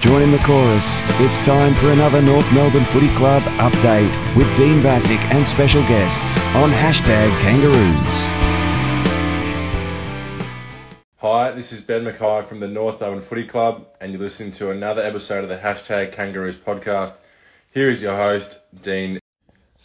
[0.00, 1.02] Join in the chorus.
[1.20, 6.42] It's time for another North Melbourne Footy Club update with Dean Vasick and special guests
[6.54, 8.30] on hashtag Kangaroos.
[11.18, 14.70] Hi, this is Ben McKay from the North Melbourne Footy Club, and you're listening to
[14.70, 17.12] another episode of the hashtag Kangaroos podcast.
[17.70, 19.20] Here is your host, Dean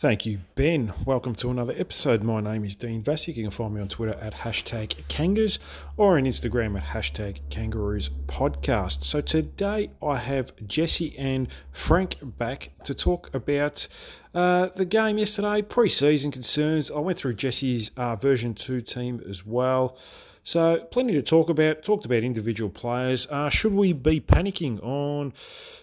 [0.05, 0.93] Thank you, Ben.
[1.03, 2.21] Welcome to another episode.
[2.21, 3.37] My name is Dean Vasick.
[3.37, 5.57] You can find me on Twitter at hashtag Kangas
[5.97, 9.01] or on Instagram at hashtag Kangaroos Podcast.
[9.01, 13.87] So today I have Jesse and Frank back to talk about
[14.35, 16.91] uh, the game yesterday, pre-season concerns.
[16.91, 19.97] I went through Jesse's uh, version 2 team as well.
[20.45, 21.81] So, plenty to talk about.
[21.81, 23.25] Talked about individual players.
[23.25, 25.33] Uh, should we be panicking on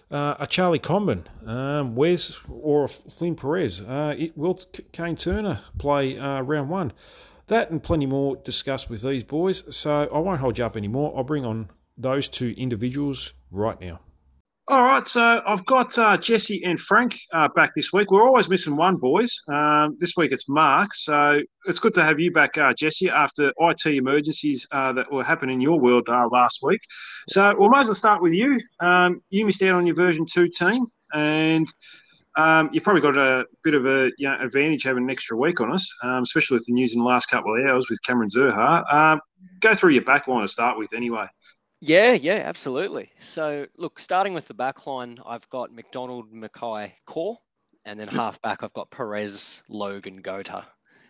[0.09, 3.81] uh, a Charlie Comben, um, Wes, or a Flynn Perez?
[3.81, 4.57] Uh, it, will
[4.93, 6.93] Kayne Turner play uh, round one?
[7.47, 9.75] That and plenty more discussed with these boys.
[9.75, 11.13] So, I won't hold you up anymore.
[11.13, 13.99] I'll bring on those two individuals right now.
[14.69, 18.11] All right, so I've got uh, Jesse and Frank uh, back this week.
[18.11, 19.41] We're always missing one, boys.
[19.49, 23.51] Um, this week it's Mark, so it's good to have you back, uh, Jesse, after
[23.59, 26.79] IT emergencies uh, that were happening in your world uh, last week.
[27.27, 28.57] So we might as well start with you.
[28.79, 31.67] Um, you missed out on your version two team, and
[32.37, 35.59] um, you've probably got a bit of a you know, advantage having an extra week
[35.59, 38.29] on us, um, especially with the news in the last couple of hours with Cameron
[38.29, 38.93] Zurhaar.
[38.93, 39.19] Um,
[39.59, 41.27] go through your back line to start with, anyway.
[41.85, 43.11] Yeah, yeah, absolutely.
[43.19, 47.35] So, look, starting with the back line, I've got McDonald, McKay, Corr,
[47.83, 50.63] and then half back, I've got Perez, Logan, Goater.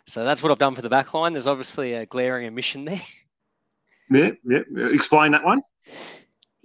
[0.08, 1.34] So that's what I've done for the back line.
[1.34, 3.02] There's obviously a glaring omission there.
[4.10, 4.62] Yeah, yeah.
[4.76, 5.62] Explain that one.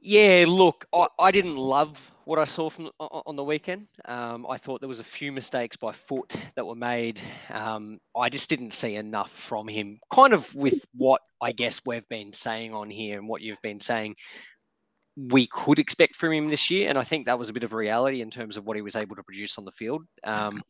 [0.00, 3.86] Yeah, look, I, I didn't love what I saw from on the weekend.
[4.04, 7.22] Um, I thought there was a few mistakes by foot that were made.
[7.50, 9.98] Um, I just didn't see enough from him.
[10.12, 13.80] Kind of with what I guess we've been saying on here and what you've been
[13.80, 14.14] saying,
[15.16, 17.72] we could expect from him this year, and I think that was a bit of
[17.72, 20.02] a reality in terms of what he was able to produce on the field.
[20.22, 20.60] Um,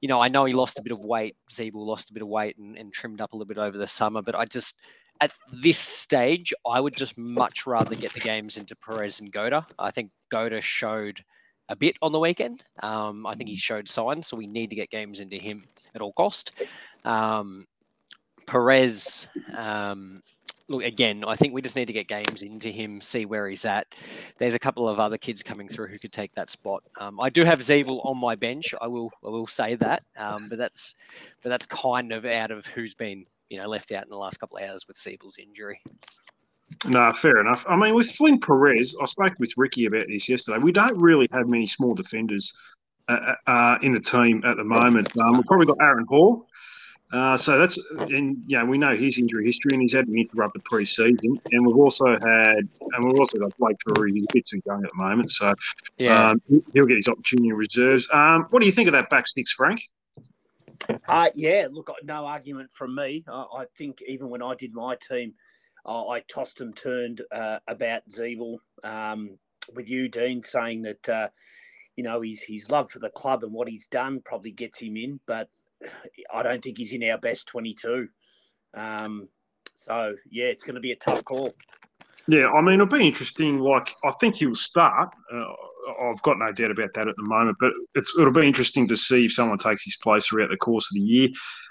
[0.00, 1.36] you know, I know he lost a bit of weight.
[1.52, 3.86] Ziebell lost a bit of weight and, and trimmed up a little bit over the
[3.86, 4.80] summer, but I just
[5.20, 9.64] at this stage, I would just much rather get the games into Perez and Goater.
[9.78, 11.22] I think Goater showed
[11.68, 12.64] a bit on the weekend.
[12.82, 16.00] Um, I think he showed signs, so we need to get games into him at
[16.00, 16.52] all cost.
[17.04, 17.66] Um,
[18.46, 20.22] Perez, um,
[20.68, 21.24] look again.
[21.26, 23.86] I think we just need to get games into him, see where he's at.
[24.38, 26.84] There's a couple of other kids coming through who could take that spot.
[27.00, 28.74] Um, I do have Ziebell on my bench.
[28.80, 30.94] I will, I will say that, um, but that's,
[31.42, 34.38] but that's kind of out of who's been you know, left out in the last
[34.38, 35.80] couple of hours with Ziebell's injury.
[36.84, 37.64] No, fair enough.
[37.68, 40.58] I mean, with Flynn Perez, I spoke with Ricky about this yesterday.
[40.58, 42.52] We don't really have many small defenders
[43.08, 45.08] uh, uh, uh in the team at the moment.
[45.16, 46.48] Um, we've probably got Aaron Hall.
[47.12, 47.78] Uh, so that's,
[48.10, 51.40] and yeah, we know his injury history, and he's had an interrupted pre-season.
[51.52, 54.82] And we've also had, and we've also got Blake Drury, He's a bit too young
[54.82, 55.54] at the moment, so
[55.98, 56.42] yeah, um,
[56.72, 58.08] he'll get his opportunity in reserves.
[58.12, 59.80] Um, what do you think of that back six, Frank?
[61.08, 63.24] Uh, yeah, look, no argument from me.
[63.28, 65.34] I, I think even when I did my team,
[65.84, 69.38] uh, I tossed and turned uh, about Ziebell um,
[69.74, 71.28] with you, Dean, saying that uh,
[71.96, 74.96] you know his his love for the club and what he's done probably gets him
[74.96, 75.48] in, but
[76.32, 78.08] I don't think he's in our best twenty-two.
[78.74, 79.28] Um,
[79.78, 81.52] so yeah, it's going to be a tough call.
[82.28, 83.60] Yeah, I mean, it'll be interesting.
[83.60, 85.14] Like, I think he'll start.
[85.32, 85.44] Uh,
[86.02, 87.56] I've got no doubt about that at the moment.
[87.60, 90.94] But it'll be interesting to see if someone takes his place throughout the course of
[90.94, 91.28] the year,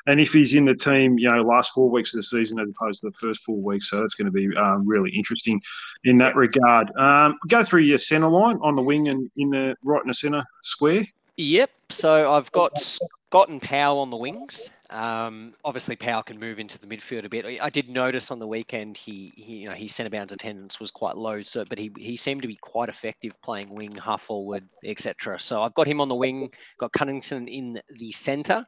[0.07, 2.69] and if he's in the team, you know, last four weeks of the season as
[2.69, 3.89] opposed to the first four weeks.
[3.89, 5.61] So that's going to be um, really interesting
[6.03, 6.95] in that regard.
[6.97, 10.13] Um, go through your centre line on the wing and in the right in the
[10.13, 11.05] centre square.
[11.37, 11.71] Yep.
[11.89, 14.69] So I've got Scott and Powell on the wings.
[14.89, 17.45] Um, obviously, Powell can move into the midfield a bit.
[17.61, 20.91] I did notice on the weekend he, he you know, his centre bounce attendance was
[20.91, 24.63] quite low, so but he, he seemed to be quite effective playing wing, half forward,
[24.83, 25.39] etc.
[25.39, 26.51] So I've got him on the wing.
[26.77, 28.65] Got Cunnington in the centre.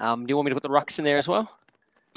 [0.00, 1.50] Um, do you want me to put the rucks in there as well?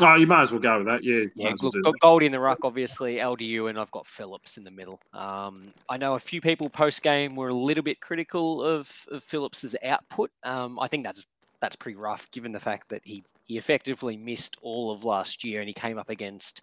[0.02, 1.04] Oh, you might as well go with that.
[1.04, 1.26] Yeah.
[1.36, 1.54] Yeah.
[1.62, 3.18] Look, got Goldie in the ruck, obviously.
[3.18, 5.00] LDU, and I've got Phillips in the middle.
[5.14, 9.24] Um, I know a few people post game were a little bit critical of, of
[9.24, 10.32] Phillips's output.
[10.44, 11.28] Um, I think that's
[11.60, 15.60] that's pretty rough, given the fact that he he effectively missed all of last year,
[15.60, 16.62] and he came up against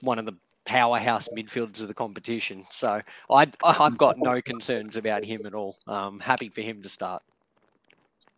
[0.00, 0.34] one of the
[0.64, 2.64] powerhouse midfielders of the competition.
[2.70, 5.78] So I I've got no concerns about him at all.
[5.86, 7.22] Um, happy for him to start.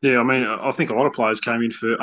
[0.01, 1.97] Yeah, I mean, I think a lot of players came in for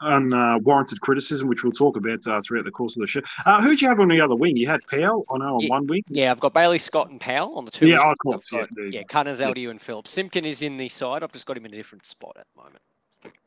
[0.00, 3.22] unwarranted uh, criticism, which we'll talk about uh, throughout the course of the show.
[3.44, 4.56] Uh, who'd you have on the other wing?
[4.56, 6.04] You had Powell, I know, on yeah, one wing.
[6.08, 7.88] Yeah, I've got Bailey Scott and Powell on the two.
[7.88, 8.12] Yeah, wings.
[8.12, 8.44] of course.
[8.52, 10.12] Got, yeah, yeah, Cunners, LDU, and Phillips.
[10.12, 11.24] Simpkin is in the side.
[11.24, 12.82] I've just got him in a different spot at the moment.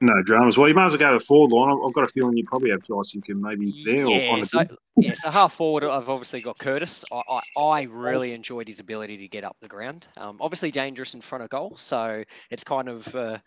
[0.02, 0.58] No dramas.
[0.58, 1.80] Well, you might as well go to the forward line.
[1.84, 4.06] I've got a feeling you probably have Tyson can maybe there.
[4.06, 4.66] Yeah, so,
[4.98, 7.04] yeah, so half forward, I've obviously got Curtis.
[7.12, 7.22] I,
[7.58, 10.10] I, I, really enjoyed his ability to get up the ground.
[10.18, 13.40] Um, obviously dangerous in front of goal, so it's kind of uh,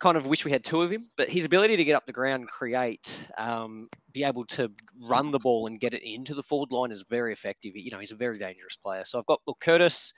[0.00, 1.02] kind of wish we had two of him.
[1.16, 5.38] But his ability to get up the ground, create, um, be able to run the
[5.38, 7.76] ball and get it into the forward line is very effective.
[7.76, 9.04] You know, he's a very dangerous player.
[9.04, 10.12] So I've got look Curtis.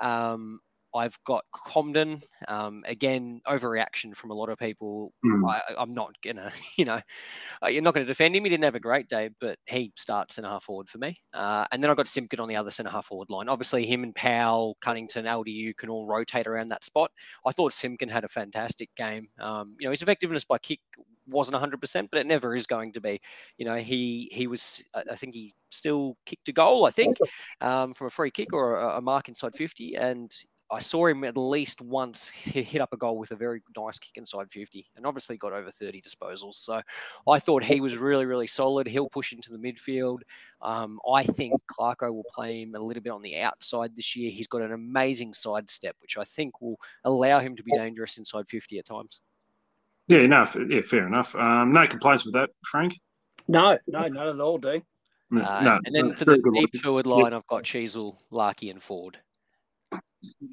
[0.00, 0.60] Um,
[0.94, 2.22] I've got Comben.
[2.48, 5.12] Um, again, overreaction from a lot of people.
[5.24, 5.48] Mm.
[5.48, 7.00] I, am not gonna, you know,
[7.62, 8.44] uh, you're not going to defend him.
[8.44, 11.18] He didn't have a great day, but he starts centre half forward for me.
[11.32, 13.48] Uh, and then I've got Simpkin on the other centre half forward line.
[13.48, 17.10] Obviously, him and Powell, Cunnington, LDU can all rotate around that spot.
[17.46, 19.28] I thought Simpkin had a fantastic game.
[19.40, 20.80] Um, you know, his effectiveness by kick
[21.30, 23.20] wasn't 100%, but it never is going to be.
[23.56, 27.16] You know, he he was, I think he still kicked a goal, I think,
[27.60, 29.96] um, from a free kick or a, a mark inside 50.
[29.96, 30.30] And
[30.72, 34.16] I saw him at least once hit up a goal with a very nice kick
[34.16, 36.54] inside 50 and obviously got over 30 disposals.
[36.54, 36.80] So
[37.28, 38.86] I thought he was really, really solid.
[38.86, 40.20] He'll push into the midfield.
[40.62, 44.30] Um, I think Clarko will play him a little bit on the outside this year.
[44.30, 48.48] He's got an amazing sidestep, which I think will allow him to be dangerous inside
[48.48, 49.22] 50 at times.
[50.06, 51.34] Yeah, no, yeah, fair enough.
[51.36, 52.98] Um, no complaints with that, Frank?
[53.48, 54.82] No, no, not at all, D.
[55.32, 59.18] Uh, no, and then for the deep forward line, I've got Sheezel, Larkey, and Ford.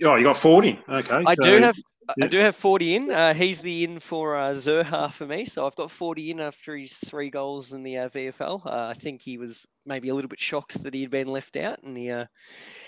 [0.03, 0.79] Oh, you got forty.
[0.89, 1.23] Okay.
[1.25, 1.77] I so, do have.
[2.15, 2.25] Yeah.
[2.25, 3.11] I do have Ford in.
[3.11, 5.43] Uh, he's the in for uh, Zurhaar for me.
[5.43, 8.65] So I've got Ford in after his three goals in the uh, VFL.
[8.65, 11.57] Uh, I think he was maybe a little bit shocked that he had been left
[11.57, 12.25] out and he, uh,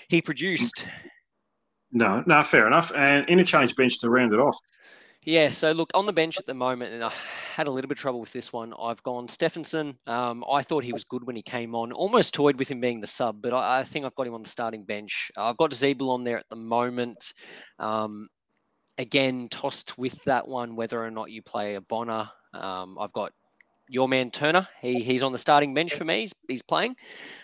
[0.07, 0.87] he produced.
[1.91, 2.93] No, no, fair enough.
[2.95, 4.55] And interchange bench to round it off.
[5.25, 7.11] Yeah, so look on the bench at the moment, and I
[7.53, 8.73] had a little bit of trouble with this one.
[8.81, 9.97] I've gone Stephenson.
[10.07, 11.91] Um, I thought he was good when he came on.
[11.91, 14.43] Almost toyed with him being the sub, but I, I think I've got him on
[14.43, 15.29] the starting bench.
[15.37, 17.33] I've got Ziebell on there at the moment.
[17.79, 18.29] Um,
[18.97, 22.29] again, tossed with that one whether or not you play a Bonner.
[22.53, 23.33] Um, I've got
[23.89, 24.69] your man Turner.
[24.81, 26.21] He, he's on the starting bench for me.
[26.21, 26.95] He's, he's playing.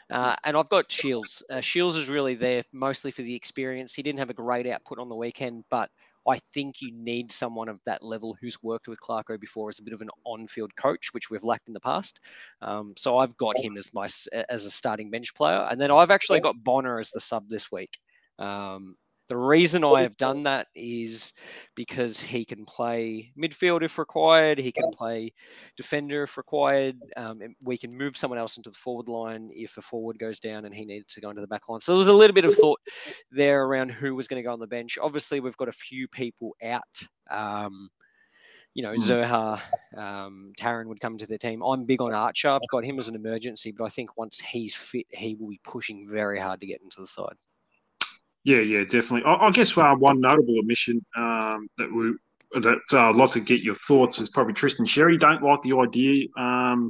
[0.10, 1.44] Uh, and I've got Shiels.
[1.50, 3.94] Uh, Shiels is really there mostly for the experience.
[3.94, 5.90] He didn't have a great output on the weekend, but
[6.28, 9.84] I think you need someone of that level who's worked with Clarko before as a
[9.84, 12.20] bit of an on-field coach, which we've lacked in the past.
[12.62, 14.06] Um, so I've got him as my
[14.50, 17.72] as a starting bench player, and then I've actually got Bonner as the sub this
[17.72, 18.00] week.
[18.40, 18.96] Um,
[19.28, 21.34] the reason I have done that is
[21.76, 25.34] because he can play midfield if required, he can play
[25.76, 26.98] defender if required.
[27.18, 30.66] Um, we can move someone else into the forward line if a forward goes down
[30.66, 31.80] and he needed to go into the back line.
[31.80, 32.80] So there was a little bit of thought
[33.32, 34.98] there around who was going to go on the bench.
[35.02, 36.84] Obviously, we've got a few people out.
[37.32, 37.90] Um,
[38.76, 39.02] you know, hmm.
[39.02, 39.62] Zurhaar,
[39.98, 41.64] um, Taryn would come to the team.
[41.64, 42.50] I'm big on Archer.
[42.50, 45.62] I've got him as an emergency, but I think once he's fit, he will be
[45.64, 47.38] pushing very hard to get into the side.
[48.46, 49.24] Yeah, yeah, definitely.
[49.26, 52.14] I, I guess uh, one notable omission um, that we
[52.62, 55.20] that uh, I'd like to get your thoughts is probably Tristan Xerri.
[55.20, 56.90] Don't like the idea um,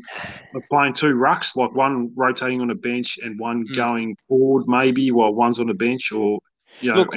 [0.54, 3.76] of playing two rucks, like one rotating on a bench and one mm.
[3.76, 6.40] going forward, maybe while one's on the bench, or
[6.82, 6.98] you know.
[6.98, 7.10] Look,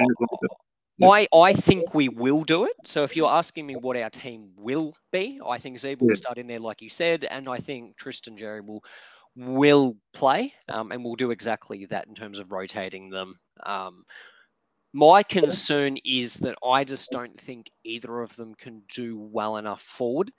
[1.01, 2.73] I, I think we will do it.
[2.85, 6.15] So if you're asking me what our team will be, I think Zeb will yeah.
[6.15, 8.83] start in there, like you said, and I think Tristan Xerri will
[9.39, 13.39] will play, um, and we'll do exactly that in terms of rotating them.
[13.63, 14.03] Um,
[14.93, 19.81] my concern is that I just don't think either of them can do well enough
[19.81, 20.31] forward.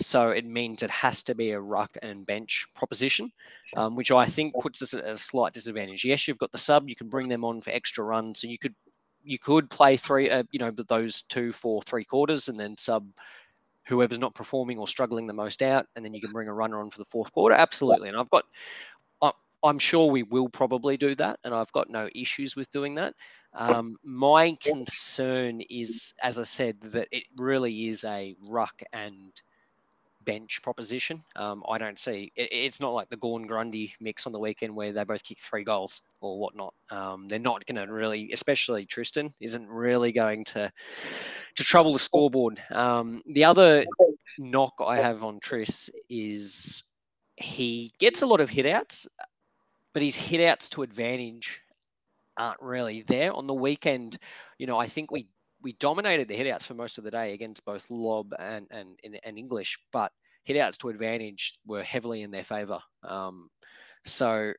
[0.00, 3.30] So it means it has to be a ruck and bench proposition,
[3.76, 6.04] um, which I think puts us at a slight disadvantage.
[6.04, 8.58] Yes, you've got the sub; you can bring them on for extra runs, so you
[8.58, 8.74] could
[9.22, 13.06] you could play three, uh, you know, those two for three quarters, and then sub
[13.86, 16.80] whoever's not performing or struggling the most out, and then you can bring a runner
[16.80, 17.54] on for the fourth quarter.
[17.54, 18.44] Absolutely, and I've got,
[19.64, 23.14] I'm sure we will probably do that, and I've got no issues with doing that.
[23.54, 29.32] Um, my concern is, as I said, that it really is a ruck and
[30.24, 31.22] bench proposition.
[31.36, 34.74] Um, I don't see it, it's not like the Gawn Grundy mix on the weekend
[34.74, 36.74] where they both kick three goals or whatnot.
[36.90, 40.72] Um, they're not going to really, especially Tristan, isn't really going to
[41.54, 42.62] to trouble the scoreboard.
[42.70, 43.84] Um, the other
[44.38, 46.84] knock I have on Tris is
[47.36, 49.06] he gets a lot of hitouts,
[49.92, 51.60] but his hitouts to advantage
[52.36, 53.32] aren't really there.
[53.32, 54.18] On the weekend,
[54.58, 55.26] you know, I think we
[55.62, 59.38] we dominated the hitouts for most of the day against both Lobb and and, and
[59.38, 60.12] English, but
[60.48, 62.80] hitouts to advantage were heavily in their favour.
[63.04, 63.48] Um,
[64.04, 64.52] so,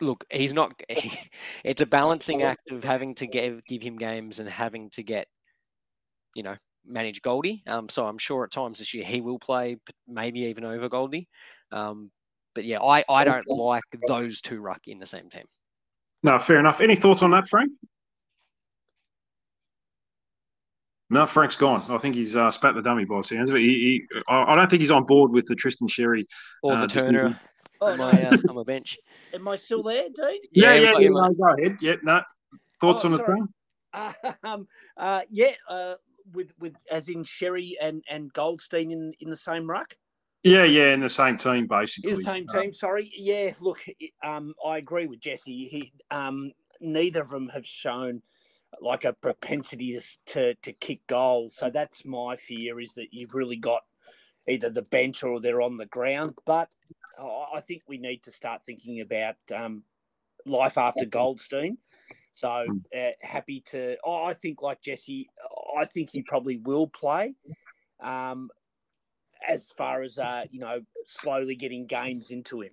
[0.00, 0.72] look, he's not.
[0.88, 1.18] He,
[1.64, 5.26] it's a balancing act of having to give give him games and having to get,
[6.34, 7.62] you know, manage Goldie.
[7.66, 9.76] Um, so I'm sure at times this year he will play,
[10.08, 11.28] maybe even over Goldie.
[11.72, 12.10] Um,
[12.54, 15.44] but yeah, I, I don't like those two ruck in the same team.
[16.22, 16.80] No, fair enough.
[16.80, 17.72] Any thoughts on that, Frank?
[21.14, 21.80] No, Frank's gone.
[21.88, 23.60] I think he's uh, spat the dummy by the sounds of it.
[23.60, 26.24] He, he, I don't think he's on board with the Tristan Xerri
[26.64, 27.40] Or the uh, Turner
[27.80, 28.10] Oh, on no.
[28.12, 28.98] my, uh, on my bench.
[29.32, 30.40] Am I still there, Dean?
[30.50, 31.08] Yeah, Yeah, yeah, yeah.
[31.10, 31.76] no, go ahead.
[31.80, 32.20] Yeah, no.
[32.80, 33.38] Thoughts Oh, on the sorry.
[33.38, 33.48] team?
[34.42, 34.66] Um,
[34.96, 35.94] uh, yeah, uh,
[36.32, 39.94] with with as in Xerri and and Goldstein in in the same ruck.
[40.42, 42.10] Yeah, yeah, in the same team, basically.
[42.10, 42.72] In the same Uh, team.
[42.72, 43.12] Sorry.
[43.16, 43.52] Yeah.
[43.60, 43.84] Look,
[44.24, 45.68] um, I agree with Jesse.
[45.70, 48.20] He, um, neither of them have shown
[48.80, 51.56] like a propensity to, to kick goals.
[51.56, 53.82] So that's my fear is that you've really got
[54.48, 56.38] either the bench or they're on the ground.
[56.44, 56.68] But
[57.18, 59.84] I I think we need to start thinking about um,
[60.46, 61.78] life after Goldstein.
[62.34, 62.66] So
[62.96, 63.96] uh, happy to.
[64.04, 65.28] Oh, I think like Jesse,
[65.76, 67.34] I think he probably will play.
[68.02, 68.50] Um,
[69.48, 72.72] as far as uh, you know, slowly getting games into him.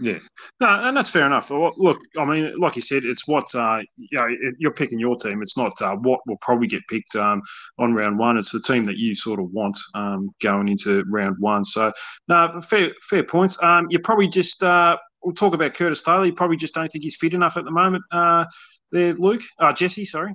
[0.00, 0.18] Yeah,
[0.60, 1.50] no, and that's fair enough.
[1.50, 4.28] Look, I mean, like you said, it's what uh, you know,
[4.58, 5.42] you're picking your team.
[5.42, 7.42] It's not uh, what will probably get picked um,
[7.78, 8.38] on round one.
[8.38, 11.64] It's the team that you sort of want um, going into round one.
[11.64, 11.92] So,
[12.28, 13.60] no, fair, fair points.
[13.60, 16.26] Um, you probably just uh, we'll talk about Curtis Taylor.
[16.26, 18.04] You probably just don't think he's fit enough at the moment.
[18.12, 18.44] Uh,
[18.92, 20.32] there, Luke, uh, Jesse, sorry.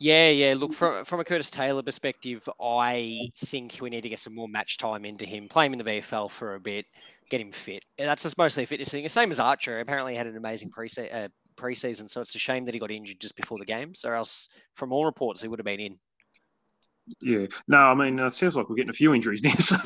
[0.00, 0.54] Yeah, yeah.
[0.56, 4.48] Look, from from a Curtis Taylor perspective, I think we need to get some more
[4.48, 5.48] match time into him.
[5.48, 6.86] Play him in the VFL for a bit,
[7.30, 7.84] get him fit.
[7.98, 9.02] And That's just mostly a fitness thing.
[9.02, 9.80] The same as Archer.
[9.80, 12.90] Apparently, he had an amazing pre uh, preseason, so it's a shame that he got
[12.90, 15.98] injured just before the games, or else, from all reports, he would have been in.
[17.20, 19.54] Yeah, no, I mean, uh, it sounds like we're getting a few injuries now.
[19.56, 19.76] So,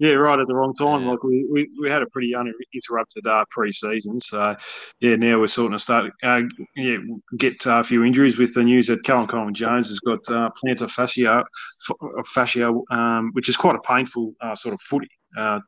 [0.00, 1.04] yeah, right at the wrong time.
[1.04, 1.10] Yeah.
[1.12, 4.18] Like we, we, we had a pretty uninterrupted uh, pre-season.
[4.18, 4.56] So,
[5.00, 6.40] yeah, now we're sort of start, uh,
[6.76, 6.96] yeah,
[7.38, 10.50] get uh, a few injuries with the news that Callum Coleman Jones has got uh,
[10.62, 11.44] plantar fascia,
[11.88, 15.06] f- fascia, um, which is quite a painful uh, sort of foot
[15.38, 15.60] uh,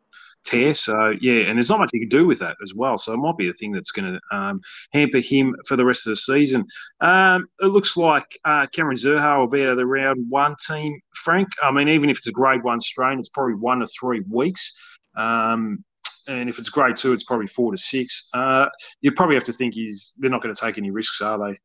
[0.47, 0.75] tear.
[0.75, 2.97] So, yeah, and there's not much you can do with that as well.
[2.97, 4.61] So, it might be a thing that's going to um,
[4.93, 6.65] hamper him for the rest of the season.
[7.01, 11.01] Um, it looks like uh, Cameron Zurhaar will be out of the round one team,
[11.15, 11.49] Frank.
[11.63, 14.75] I mean, even if it's a grade one strain, it's probably one to three weeks.
[15.17, 15.85] Um,
[16.29, 18.29] and if it's grade two, it's probably four to six.
[18.35, 18.67] Uh,
[19.01, 21.59] you probably have to think he's they're not going to take any risks, are they?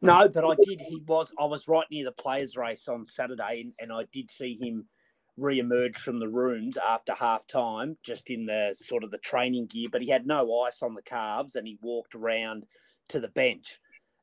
[0.00, 0.80] No, but I did.
[0.80, 1.32] He was.
[1.38, 4.86] I was right near the players' race on Saturday, and, and I did see him
[5.36, 9.88] re-emerge from the rooms after half time, just in the sort of the training gear.
[9.90, 12.64] But he had no ice on the calves, and he walked around
[13.08, 13.78] to the bench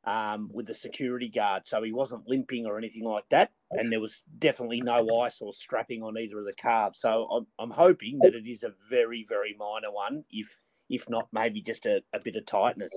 [0.05, 3.51] um, with the security guard, so he wasn't limping or anything like that.
[3.71, 6.99] And there was definitely no ice or strapping on either of the calves.
[6.99, 11.27] So I'm, I'm hoping that it is a very, very minor one, if if not
[11.31, 12.91] maybe just a, a bit of tightness.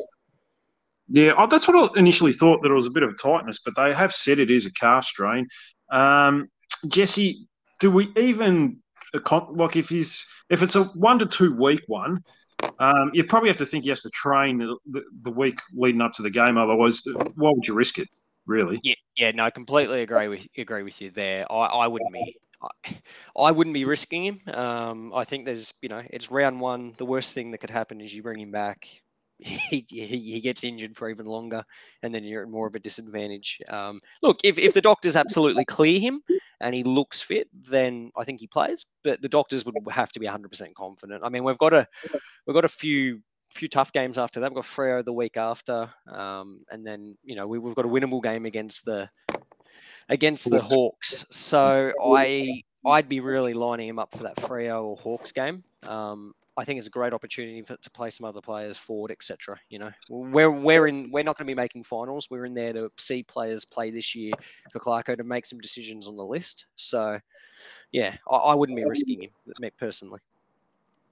[1.09, 3.61] Yeah, oh, that's what I initially thought that it was a bit of a tightness,
[3.62, 5.47] but they have said it is a calf strain.
[5.92, 6.49] Um,
[6.88, 7.47] Jesse,
[7.83, 8.79] do we even
[9.51, 12.25] like if he's if it's a one to two week one?
[12.79, 16.01] Um, you probably have to think he has to train the, the, the week leading
[16.01, 16.57] up to the game.
[16.57, 17.03] Otherwise,
[17.35, 18.09] why would you risk it?
[18.47, 18.79] Really?
[18.85, 21.51] Yeah, yeah, no, completely agree with agree with you there.
[21.51, 22.97] I, I wouldn't be, I,
[23.37, 24.41] I wouldn't be risking him.
[24.55, 26.95] Um, I think there's, you know, it's round one.
[26.97, 28.87] The worst thing that could happen is you bring him back,
[29.43, 31.65] he, he, gets injured for even longer,
[32.03, 33.61] and then you're at more of a disadvantage.
[33.69, 36.23] Um, look, if, if the doctors absolutely clear him
[36.61, 38.87] and he looks fit, then I think he plays.
[39.03, 41.23] But the doctors would have to be 100% confident.
[41.25, 41.87] I mean, we've got a
[42.47, 43.21] we've got a few
[43.51, 44.51] few tough games after that.
[44.51, 47.89] We've got Freo the week after, um, and then you know we, we've got a
[47.89, 49.11] winnable game against the
[50.09, 51.27] against the Hawks.
[51.31, 55.65] So I I'd be really lining him up for that Freo or Hawks game.
[55.85, 59.59] Um, I think it's a great opportunity for, to play some other players forward, etc.
[59.69, 62.29] You know, we're we're in we're not going to be making finals.
[62.31, 64.33] We're in there to see players play this year
[64.71, 66.67] for Clarko to make some decisions on the list.
[66.77, 67.19] So,
[67.91, 69.31] yeah, I, I wouldn't be risking him
[69.61, 70.21] me personally.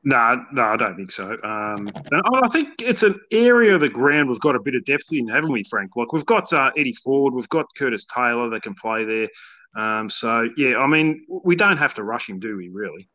[0.02, 1.36] No, no, I don't think so.
[1.44, 5.12] Um, I think it's an area of the ground we've got a bit of depth
[5.12, 5.94] in, haven't we, Frank?
[5.94, 9.28] Like we've got uh, Eddie Ford, we've got Curtis Taylor that can play there.
[9.76, 12.70] Um, so yeah, I mean, we don't have to rush him, do we?
[12.70, 13.08] Really?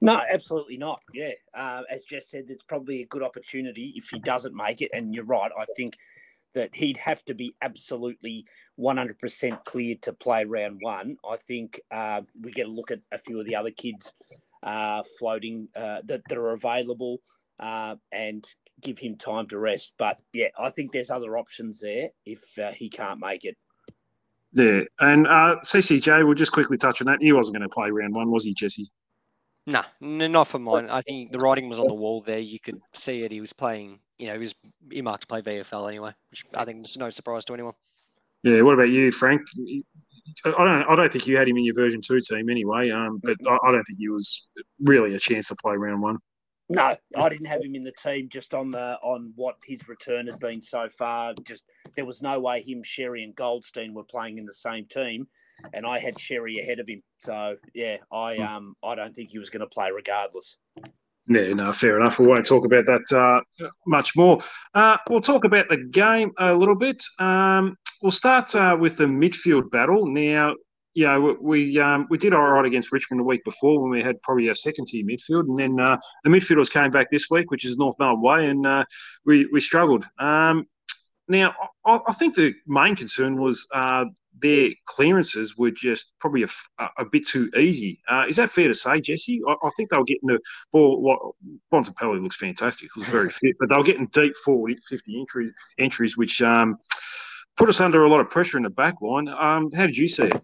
[0.00, 1.00] No, absolutely not.
[1.12, 4.90] Yeah, uh, as Jess said, it's probably a good opportunity if he doesn't make it.
[4.94, 5.50] And you're right.
[5.58, 5.96] I think
[6.54, 8.46] that he'd have to be absolutely
[8.78, 11.16] 100% cleared to play round one.
[11.28, 14.12] I think uh, we get a look at a few of the other kids
[14.62, 17.18] uh, floating uh, that, that are available
[17.58, 18.46] uh, and
[18.80, 19.92] give him time to rest.
[19.98, 23.56] But yeah, I think there's other options there if uh, he can't make it.
[24.52, 27.18] Yeah, and uh, CCJ, we'll just quickly touch on that.
[27.20, 28.90] He wasn't going to play round one, was he, Jesse?
[29.66, 30.88] No, n- not for mine.
[30.88, 32.38] I think the writing was on the wall there.
[32.38, 33.32] You could see it.
[33.32, 34.54] He was playing, you know, he was
[34.90, 37.74] earmarked to play VFL anyway, which I think is no surprise to anyone.
[38.42, 38.62] Yeah.
[38.62, 39.42] What about you, Frank?
[40.44, 40.84] I don't.
[40.88, 42.90] I don't think you had him in your version two team anyway.
[42.90, 44.48] Um, but I, I don't think he was
[44.80, 46.18] really a chance to play round one.
[46.68, 50.28] No, I didn't have him in the team just on the on what his return
[50.28, 51.34] has been so far.
[51.42, 51.64] Just
[51.96, 55.26] there was no way him, Xerri, and Goldstein were playing in the same team,
[55.72, 57.02] and I had Xerri ahead of him.
[57.18, 58.42] So yeah, I Hmm.
[58.42, 60.56] um I don't think he was going to play regardless.
[61.28, 62.18] Yeah, no, fair enough.
[62.18, 64.40] We won't talk about that uh, much more.
[64.74, 67.00] Uh, we'll talk about the game a little bit.
[67.20, 70.06] Um, we'll start uh, with the midfield battle.
[70.06, 70.54] Now,
[70.94, 74.02] you know, we um, we did all right against Richmond the week before when we
[74.02, 77.50] had probably our second tier midfield, and then uh, the midfielders came back this week,
[77.52, 78.84] which is North Melbourne way, and uh,
[79.24, 80.04] we we struggled.
[80.18, 80.66] Um,
[81.28, 81.54] now,
[81.86, 84.06] I, I think the main concern was uh,
[84.38, 86.44] their clearances were just probably
[86.78, 88.00] a bit too easy.
[88.08, 89.40] Uh, is that fair to say, Jesse?
[89.46, 90.38] I, I think they were getting the
[90.72, 91.00] ball.
[91.00, 91.18] What
[91.72, 95.52] Bontempelli looks fantastic; he was very fit, but they were getting deep 40, 50 entries,
[95.78, 96.78] entries which um,
[97.56, 99.28] put us under a lot of pressure in the back line.
[99.28, 100.42] Um, how did you see it?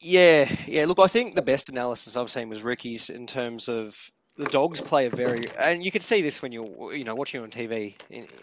[0.00, 0.84] Yeah, yeah.
[0.84, 3.98] Look, I think the best analysis I've seen was Ricky's in terms of
[4.36, 7.40] the dogs play a very, and you can see this when you're, you know, watching
[7.40, 7.94] on TV,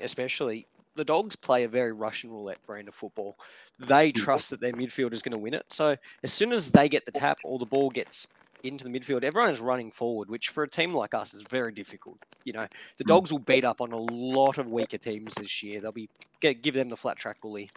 [0.01, 0.67] especially.
[0.95, 3.37] The dogs play a very Russian roulette brand of football.
[3.79, 5.65] They trust that their midfield is going to win it.
[5.69, 8.27] So as soon as they get the tap or the ball gets
[8.63, 11.71] into the midfield, everyone is running forward, which for a team like us is very
[11.71, 12.17] difficult.
[12.43, 12.67] You know,
[12.97, 15.81] the dogs will beat up on a lot of weaker teams this year.
[15.81, 16.09] They'll be
[16.41, 17.69] get, give them the flat track bully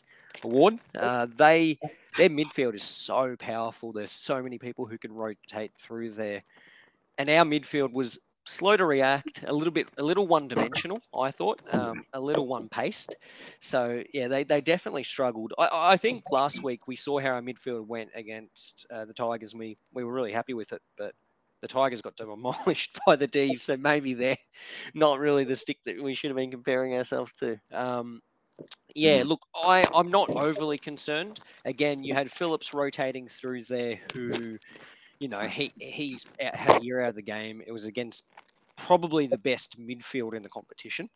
[0.42, 0.78] award.
[0.94, 1.78] Uh, they
[2.16, 3.92] their midfield is so powerful.
[3.92, 6.42] There's so many people who can rotate through there,
[7.18, 11.00] and our midfield was slow to react, a little bit, a little one-dimensional.
[11.18, 13.16] I thought, um, a little one-paced.
[13.60, 15.52] So yeah, they, they definitely struggled.
[15.58, 19.52] I, I think last week we saw how our midfield went against uh, the Tigers,
[19.52, 21.14] and we we were really happy with it, but.
[21.60, 24.36] The Tigers got demolished by the D's, so maybe they're
[24.92, 27.58] not really the stick that we should have been comparing ourselves to.
[27.72, 28.20] Um,
[28.94, 31.40] yeah, look, I, I'm not overly concerned.
[31.64, 34.58] Again, you had Phillips rotating through there, who,
[35.21, 37.62] you know, he he's out, had a year out of the game.
[37.66, 38.26] It was against
[38.76, 41.09] probably the best midfield in the competition.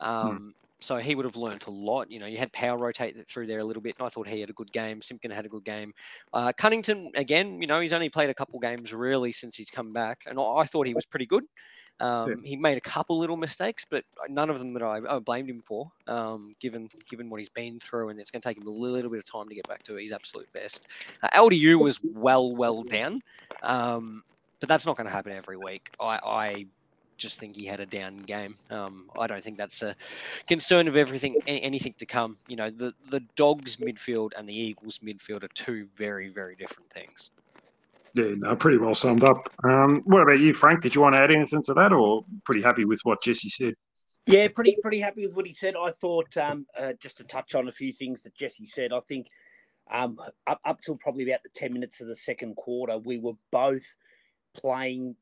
[0.00, 2.08] Um, So he would have learnt a lot.
[2.10, 4.40] You know, you had Power rotate through there a little bit, and I thought he
[4.40, 5.02] had a good game.
[5.02, 5.92] Simpkin had a good game.
[6.32, 9.92] Uh, Cunnington, again, you know, he's only played a couple games really since he's come
[9.92, 11.44] back, and I, I thought he was pretty good.
[12.00, 15.50] Um, He made a couple little mistakes, but none of them that I, I blamed
[15.50, 18.66] him for, um, given given what he's been through, and it's going to take him
[18.66, 20.86] a little bit of time to get back to his absolute best.
[21.22, 23.20] Uh, LDU was well, well down,
[23.62, 24.22] um,
[24.60, 25.90] but that's not going to happen every week.
[26.00, 26.66] I, I
[27.16, 28.54] just think he had a down game.
[28.70, 29.94] Um, I don't think that's a
[30.46, 32.36] concern of everything, anything to come.
[32.46, 36.88] You know, the the Dogs midfield and the Eagles midfield are two very, very different
[36.90, 37.30] things.
[38.18, 39.48] Yeah, no, pretty well summed up.
[39.62, 40.80] Um, what about you, Frank?
[40.80, 43.74] Did you want to add anything to that, or pretty happy with what Jesse said?
[44.26, 45.74] Yeah, pretty pretty happy with what he said.
[45.80, 48.92] I thought um, uh, just to touch on a few things that Jesse said.
[48.92, 49.28] I think
[49.88, 53.34] um, up up till probably about the ten minutes of the second quarter, we were
[53.52, 53.86] both
[54.52, 55.14] playing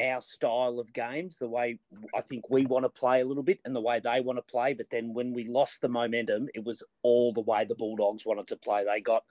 [0.00, 1.78] our style of games, the way
[2.14, 4.50] I think we want to play a little bit, and the way they want to
[4.50, 4.72] play.
[4.72, 8.46] But then when we lost the momentum, it was all the way the Bulldogs wanted
[8.46, 8.82] to play.
[8.82, 9.24] They got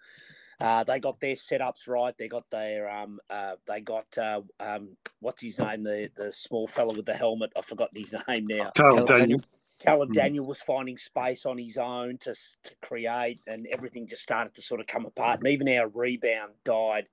[0.62, 2.14] uh, they got their setups right.
[2.18, 5.84] They got their um, uh, they got uh, um, what's his name?
[5.84, 7.52] The the small fellow with the helmet.
[7.58, 8.72] I've forgotten his name now.
[8.76, 9.42] Carl Cal- Daniel.
[9.80, 10.14] Callum Mm.
[10.14, 14.62] Daniel was finding space on his own to, to create, and everything just started to
[14.62, 15.40] sort of come apart.
[15.40, 17.08] And even our rebound died,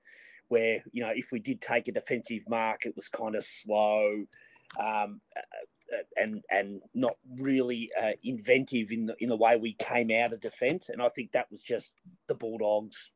[0.48, 4.24] where you know if we did take a defensive mark, it was kind of slow,
[4.80, 10.10] um, uh, and and not really uh, inventive in the in the way we came
[10.10, 10.88] out of defence.
[10.88, 11.92] And I think that was just
[12.26, 13.10] the Bulldogs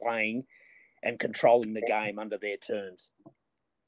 [0.00, 0.44] playing
[1.02, 3.10] and controlling the game under their terms.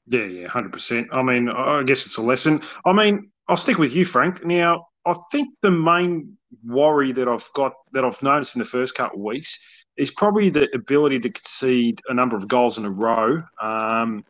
[0.07, 1.09] Yeah, yeah, hundred percent.
[1.11, 2.61] I mean, I guess it's a lesson.
[2.85, 4.45] I mean, I'll stick with you, Frank.
[4.45, 8.95] Now, I think the main worry that I've got that I've noticed in the first
[8.95, 9.59] couple of weeks
[9.97, 14.23] is probably the ability to concede a number of goals in a row, um,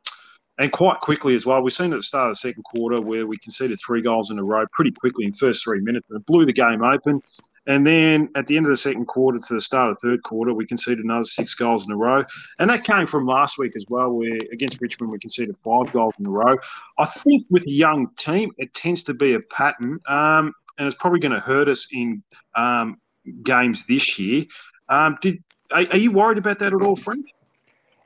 [0.57, 1.61] and quite quickly as well.
[1.61, 4.39] We've seen at the start of the second quarter where we conceded three goals in
[4.39, 7.21] a row pretty quickly in the first three minutes, and it blew the game open.
[7.67, 10.23] And then at the end of the second quarter to the start of the third
[10.23, 12.23] quarter, we conceded another six goals in a row.
[12.59, 16.13] And that came from last week as well, where against Richmond we conceded five goals
[16.17, 16.53] in a row.
[16.97, 20.95] I think with a young team, it tends to be a pattern, um, and it's
[20.95, 22.23] probably going to hurt us in
[22.55, 22.99] um,
[23.43, 24.45] games this year.
[24.89, 27.25] Um, did are, are, you worried about that at all, Frank?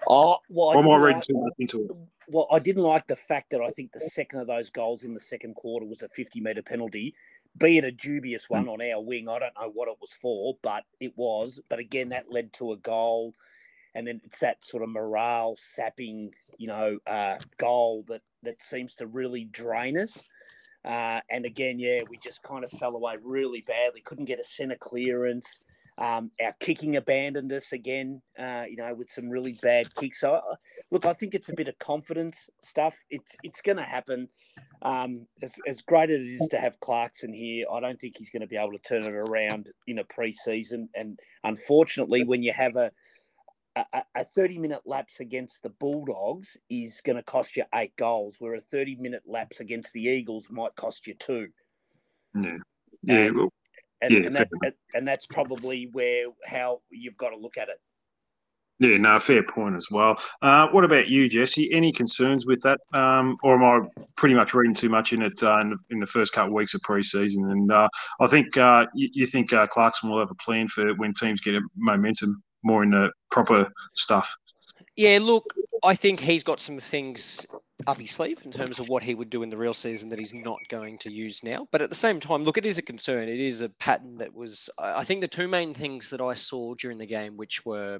[0.07, 1.91] Oh, well, or am I reading too much into it?
[2.27, 5.13] Well, I didn't like the fact that I think the second of those goals in
[5.13, 7.13] the second quarter was a 50 metre penalty,
[7.57, 9.27] be it a dubious one on our wing.
[9.27, 11.59] I don't know what it was for, but it was.
[11.69, 13.33] But again, that led to a goal.
[13.93, 18.95] And then it's that sort of morale sapping, you know, uh, goal that, that seems
[18.95, 20.23] to really drain us.
[20.83, 24.01] Uh, and again, yeah, we just kind of fell away really badly.
[24.01, 25.59] Couldn't get a centre clearance.
[25.97, 30.21] Um, our kicking abandoned us again, uh, you know, with some really bad kicks.
[30.21, 30.55] So, uh,
[30.89, 32.97] look, I think it's a bit of confidence stuff.
[33.09, 34.29] It's it's going to happen.
[34.81, 38.29] Um, as, as great as it is to have Clarkson here, I don't think he's
[38.29, 40.89] going to be able to turn it around in a pre-season.
[40.95, 42.91] And unfortunately, when you have a
[43.75, 48.35] a, a 30 minute lapse against the Bulldogs is going to cost you eight goals,
[48.39, 51.47] where a 30 minute lapse against the Eagles might cost you two.
[52.35, 52.57] Yeah.
[53.03, 53.15] Yeah.
[53.15, 53.53] And, well,
[54.01, 57.79] and, Yeah, and, that, and that's probably where how you've got to look at it.
[58.81, 60.17] Yeah, no, fair point as well.
[60.41, 61.71] Uh, what about you, Jesse?
[61.71, 65.43] Any concerns with that, um, or am I pretty much reading too much in it
[65.43, 67.51] uh, in, the, in the first couple of weeks of pre-season?
[67.51, 67.87] And uh,
[68.19, 71.41] I think uh, you, you think uh, Clarkson will have a plan for when teams
[71.41, 74.35] get a momentum more in the proper stuff.
[74.95, 77.45] Yeah, look, I think he's got some things
[77.87, 80.19] up his sleeve in terms of what he would do in the real season that
[80.19, 81.67] he's not going to use now.
[81.71, 83.29] But at the same time, look, it is a concern.
[83.29, 86.73] It is a pattern that was, I think, the two main things that I saw
[86.75, 87.99] during the game, which were,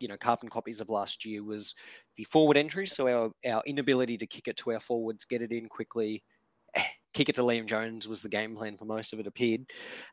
[0.00, 1.74] you know, carbon copies of last year, was
[2.16, 2.86] the forward entry.
[2.86, 6.22] So our, our inability to kick it to our forwards, get it in quickly,
[7.14, 9.62] kick it to Liam Jones was the game plan for most of it appeared,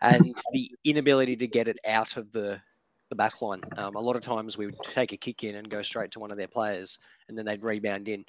[0.01, 2.61] and the inability to get it out of the
[3.09, 3.61] the back line.
[3.77, 6.19] Um, a lot of times we would take a kick in and go straight to
[6.19, 8.25] one of their players, and then they'd rebound in.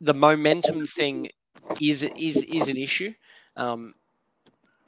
[0.00, 1.28] The momentum thing
[1.80, 3.12] is is is an issue.
[3.56, 3.94] Um,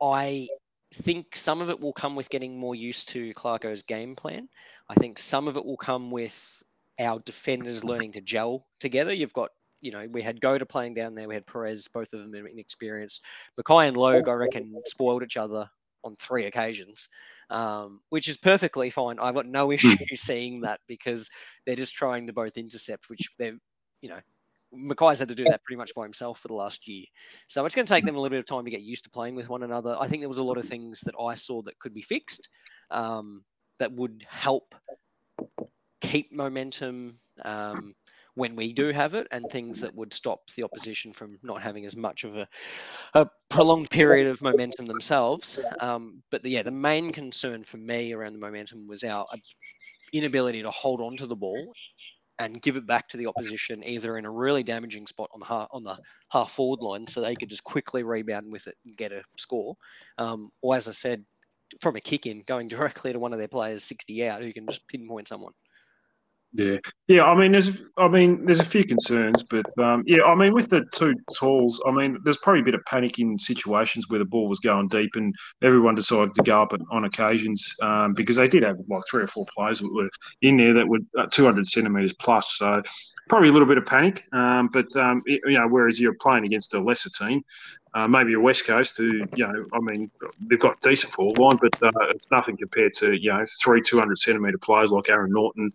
[0.00, 0.48] I
[0.92, 4.48] think some of it will come with getting more used to Clarko's game plan.
[4.88, 6.62] I think some of it will come with
[7.00, 9.12] our defenders learning to gel together.
[9.12, 9.50] You've got,
[9.80, 13.24] you know, we had Goater playing down there, we had Perez, both of them inexperienced.
[13.58, 15.68] McKay and Logue, I reckon, spoiled each other
[16.04, 17.08] on three occasions,
[17.50, 19.18] um, which is perfectly fine.
[19.18, 21.30] I've got no issue seeing that because
[21.66, 23.56] they're just trying to both intercept, which they're,
[24.00, 24.20] you know,
[24.74, 27.04] McKay's had to do that pretty much by himself for the last year.
[27.46, 29.10] So it's going to take them a little bit of time to get used to
[29.10, 29.96] playing with one another.
[30.00, 32.48] I think there was a lot of things that I saw that could be fixed
[32.90, 33.44] um,
[33.78, 34.74] that would help
[36.00, 37.94] keep momentum um,
[38.34, 41.84] when we do have it, and things that would stop the opposition from not having
[41.84, 42.48] as much of a,
[43.12, 45.60] a prolonged period of momentum themselves.
[45.80, 49.26] Um, but the, yeah, the main concern for me around the momentum was our
[50.14, 51.72] inability to hold on to the ball
[52.38, 55.46] and give it back to the opposition either in a really damaging spot on the
[55.46, 55.96] half, on the
[56.30, 59.76] half forward line so they could just quickly rebound with it and get a score,
[60.18, 61.24] um, or as I said,
[61.80, 64.66] from a kick in going directly to one of their players 60 out who can
[64.66, 65.52] just pinpoint someone.
[66.54, 66.76] Yeah,
[67.08, 67.24] yeah.
[67.24, 70.68] I mean, there's, I mean, there's a few concerns, but um, yeah, I mean, with
[70.68, 74.26] the two talls, I mean, there's probably a bit of panic in situations where the
[74.26, 78.48] ball was going deep, and everyone decided to go up on occasions um, because they
[78.48, 80.10] did have like three or four players that were
[80.42, 80.98] in there that were
[81.30, 82.58] 200 centimeters plus.
[82.58, 82.82] So
[83.30, 86.74] probably a little bit of panic, um, but um, you know, whereas you're playing against
[86.74, 87.42] a lesser team,
[87.94, 90.10] uh, maybe a West Coast who, you know, I mean,
[90.48, 94.18] they've got decent forward line, but uh, it's nothing compared to, you know, three 200
[94.18, 95.72] centimetre players like Aaron Naughton,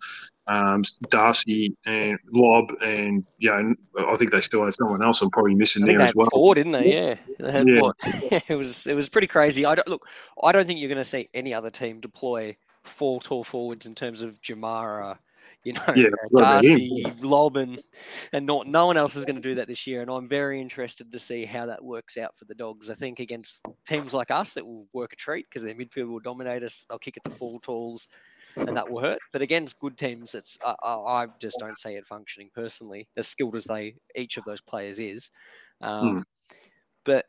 [0.48, 3.74] um, Darcy, and Lobb, and, you know,
[4.10, 6.26] I think they still had someone else I'm probably missing there as well.
[6.26, 6.94] had four, didn't they?
[6.94, 7.82] Yeah, they had Yeah.
[7.82, 7.96] what?
[8.48, 9.66] it was it was pretty crazy.
[9.66, 10.08] I don't look.
[10.42, 13.94] I don't think you're going to see any other team deploy four tall forwards in
[13.94, 15.18] terms of Jamarra,
[15.68, 16.80] you know, Yeah, what about him?
[16.80, 17.82] Darcy, Lobb, and
[18.32, 20.02] and not no one else is going to do that this year.
[20.02, 22.90] And I'm very interested to see how that works out for the Dogs.
[22.90, 26.20] I think against teams like us, it will work a treat because their midfield will
[26.20, 26.86] dominate us.
[26.90, 28.08] They'll kick it to full talls.
[28.56, 32.08] And that will hurt, but against good teams, it's I, I, just don't see it
[32.08, 33.08] functioning personally.
[33.16, 35.30] As skilled as they each of those players is,
[35.82, 36.26] um,
[37.04, 37.26] but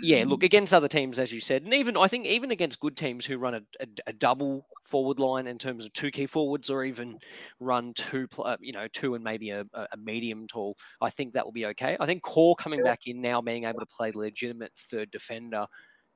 [0.00, 2.96] yeah, look against other teams, as you said, and even I think even against good
[2.96, 6.70] teams who run a, a, a double forward line in terms of two key forwards,
[6.70, 7.18] or even
[7.60, 11.34] run two, uh, you know, two and maybe a, a a medium tall, I think
[11.34, 11.96] that will be okay.
[12.00, 15.66] I think Corr coming back in now, being able to play legitimate third defender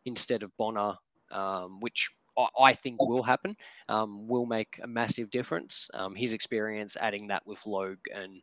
[0.06, 0.94] instead of Bonner,
[1.30, 3.56] um, which I, I think will happen,
[3.88, 5.90] um, will make a massive difference.
[5.94, 8.42] Um, his experience adding that with Logue and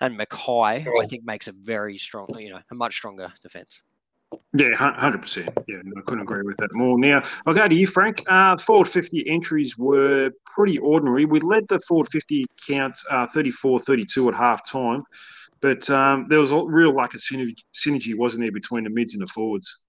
[0.00, 3.82] and McKay, I think makes a very strong, you know, a much stronger defense.
[4.52, 5.50] Yeah, hundred percent.
[5.66, 6.98] Yeah, I couldn't agree with that more.
[6.98, 8.22] Now I'll go to you, Frank.
[8.28, 11.24] Uh, forward fifty entries were pretty ordinary.
[11.24, 15.04] We led the forward fifty count uh, 34-32 at half time,
[15.60, 19.14] but um, there was a real lack of synergy, synergy, wasn't there, between the mids
[19.14, 19.84] and the forwards?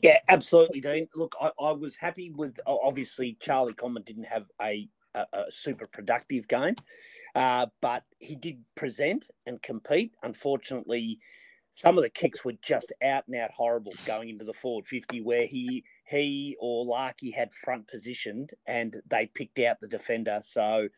[0.00, 1.08] Yeah, absolutely, Dean.
[1.14, 5.86] Look, I, I was happy with obviously Charlie Comben didn't have a, a, a super
[5.86, 6.74] productive game,
[7.34, 10.14] uh, but he did present and compete.
[10.22, 11.18] Unfortunately,
[11.78, 15.20] some of the kicks were just out and out horrible going into the forward 50
[15.20, 20.40] where he he or Larkey had front positioned and they picked out the defender.
[20.42, 20.88] So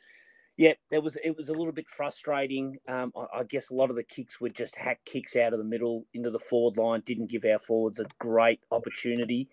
[0.57, 2.79] yeah, there was it was a little bit frustrating.
[2.88, 5.59] Um, I, I guess a lot of the kicks were just hack kicks out of
[5.59, 7.03] the middle into the forward line.
[7.05, 9.51] Didn't give our forwards a great opportunity,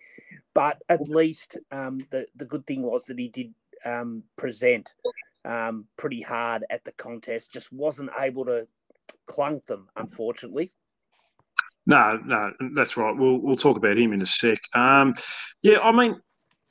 [0.54, 4.94] but at least um, the the good thing was that he did um, present
[5.44, 7.52] um, pretty hard at the contest.
[7.52, 8.66] Just wasn't able to
[9.26, 10.72] clunk them, unfortunately.
[11.88, 13.16] No, no, that's right.
[13.16, 14.60] We'll we'll talk about him in a sec.
[14.76, 15.16] Um,
[15.62, 16.20] yeah, I mean,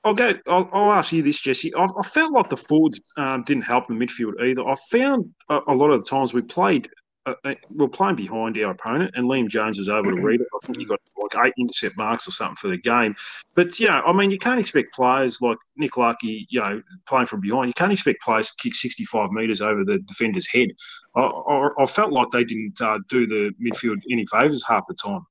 [0.04, 0.34] I'll go.
[0.46, 1.74] I'll, I'll ask you this, Jesse.
[1.74, 4.60] I, I felt like the forwards um, didn't help the midfield either.
[4.60, 6.90] I found a, a lot of the times we played
[7.26, 10.46] uh, we're playing behind our opponent, and Liam Jones was able to read it.
[10.54, 13.16] I think he got like eight intercept marks or something for the game.
[13.54, 17.40] But yeah, I mean, you can't expect players like Nick Larkey, you know, playing from
[17.40, 17.66] behind.
[17.68, 20.68] You can't expect players to kick 65 metres over the defender's head.
[21.16, 24.94] I, I, I felt like they didn't uh, do the midfield any favours half the
[24.94, 25.26] time.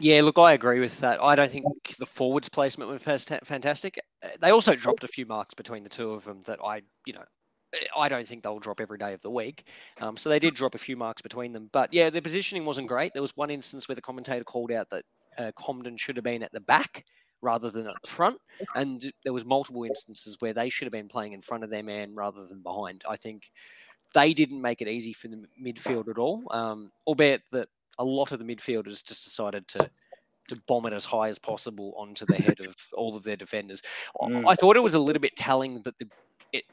[0.00, 1.22] Yeah, look, I agree with that.
[1.22, 1.64] I don't think
[1.98, 3.02] the forwards placement was
[3.44, 4.00] fantastic.
[4.40, 7.24] They also dropped a few marks between the two of them that I, you know,
[7.96, 9.66] I don't think they'll drop every day of the week.
[10.00, 11.68] Um, so they did drop a few marks between them.
[11.72, 13.12] But yeah, the positioning wasn't great.
[13.12, 15.04] There was one instance where the commentator called out that
[15.38, 17.04] uh, Comben should have been at the back
[17.42, 18.38] rather than at the front.
[18.74, 21.82] And there was multiple instances where they should have been playing in front of their
[21.82, 23.04] man rather than behind.
[23.08, 23.50] I think
[24.14, 28.32] they didn't make it easy for the midfield at all, um, albeit that a lot
[28.32, 29.90] of the midfielders just decided to
[30.48, 33.82] to bomb it as high as possible onto the head of all of their defenders.
[34.20, 34.44] Mm.
[34.46, 36.06] I thought it was a little bit telling that the
[36.54, 36.64] it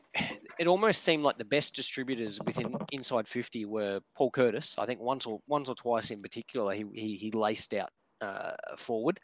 [0.60, 4.76] it almost seemed like the best distributors within inside 50 were Paul Curtis.
[4.78, 7.90] I think once or once or twice in particular he he, he laced out
[8.22, 9.20] uh, forward.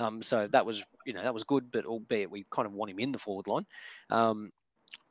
[0.00, 2.90] Um, so that was you know that was good, but albeit we kind of want
[2.90, 3.66] him in the forward line.
[4.10, 4.50] Um,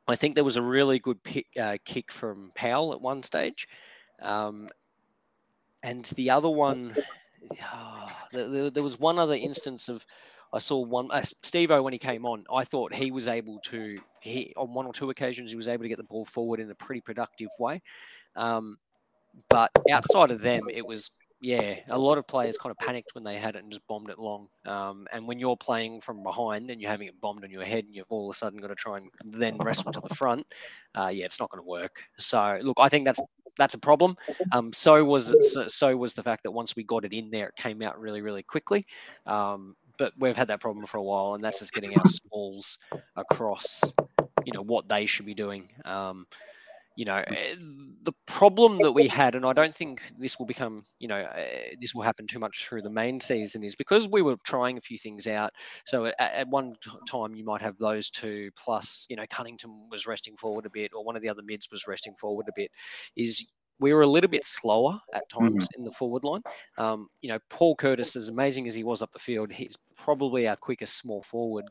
[0.06, 3.66] I think there was a really good pick, uh, kick from Powell at one stage,
[4.20, 4.68] um,
[5.82, 6.94] and the other one,
[7.72, 10.04] uh, there, there was one other instance of
[10.52, 12.44] I saw one uh, Steve O when he came on.
[12.52, 15.84] I thought he was able to he on one or two occasions he was able
[15.84, 17.82] to get the ball forward in a pretty productive way.
[18.36, 18.78] Um,
[19.48, 21.10] but outside of them, it was
[21.42, 24.10] yeah, a lot of players kind of panicked when they had it and just bombed
[24.10, 24.48] it long.
[24.66, 27.84] Um, and when you're playing from behind and you're having it bombed on your head
[27.86, 30.46] and you've all of a sudden got to try and then wrestle to the front,
[30.94, 32.02] uh, yeah, it's not going to work.
[32.18, 33.20] So look, I think that's
[33.56, 34.16] that's a problem.
[34.52, 37.48] Um, so was so, so, was the fact that once we got it in there,
[37.48, 38.86] it came out really really quickly.
[39.26, 42.78] Um, but we've had that problem for a while, and that's just getting our smalls
[43.16, 43.84] across,
[44.46, 45.68] you know, what they should be doing.
[45.84, 46.26] Um,
[46.96, 47.54] you know, eh,
[48.02, 51.44] the problem that we had, and I don't think this will become, you know, uh,
[51.82, 54.80] this will happen too much through the main season, is because we were trying a
[54.80, 55.50] few things out.
[55.84, 56.72] So at, at one
[57.06, 60.92] time, you might have those two, plus, you know, Cunnington was resting forward a bit,
[60.94, 62.70] or one of the other mids was resting forward a bit.
[63.16, 65.78] Is we were a little bit slower at times mm.
[65.78, 66.42] in the forward line.
[66.78, 70.46] Um, you know, Paul Curtis, as amazing as he was up the field, he's probably
[70.46, 71.64] our quickest small forward.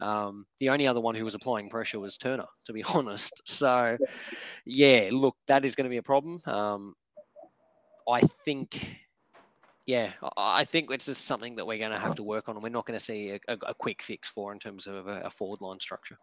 [0.00, 3.42] Um, the only other one who was applying pressure was Turner, to be honest.
[3.44, 3.98] So,
[4.64, 6.40] yeah, look, that is going to be a problem.
[6.46, 6.94] Um,
[8.08, 8.96] I think,
[9.86, 12.62] yeah, I think it's just something that we're going to have to work on, and
[12.62, 15.20] we're not going to see a, a, a quick fix for in terms of a,
[15.24, 16.16] a forward line structure.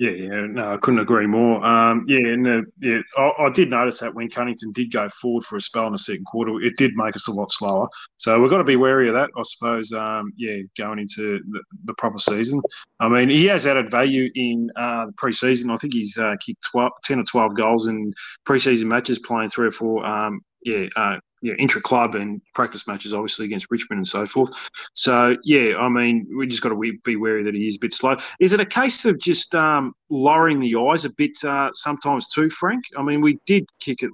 [0.00, 1.62] Yeah, yeah, no, I couldn't agree more.
[1.62, 5.44] Um, yeah, and uh, yeah, I, I, did notice that when Cunnington did go forward
[5.44, 7.86] for a spell in the second quarter, it did make us a lot slower.
[8.16, 9.92] So we've got to be wary of that, I suppose.
[9.92, 12.62] Um, yeah, going into the, the, proper season.
[13.00, 15.70] I mean, he has added value in uh, the preseason.
[15.70, 18.14] I think he's uh, kicked 12, 10 or 12 goals in
[18.48, 23.14] preseason matches, playing three or four um, yeah, uh, yeah, intra club and practice matches,
[23.14, 24.50] obviously against Richmond and so forth.
[24.94, 27.94] So yeah, I mean, we just got to be wary that he is a bit
[27.94, 28.16] slow.
[28.40, 32.50] Is it a case of just um, lowering the eyes a bit uh, sometimes too,
[32.50, 32.84] Frank?
[32.96, 34.10] I mean, we did kick it.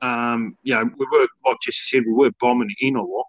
[0.00, 3.26] Um, you know, we were like Jesse said, we were bombing in a lot,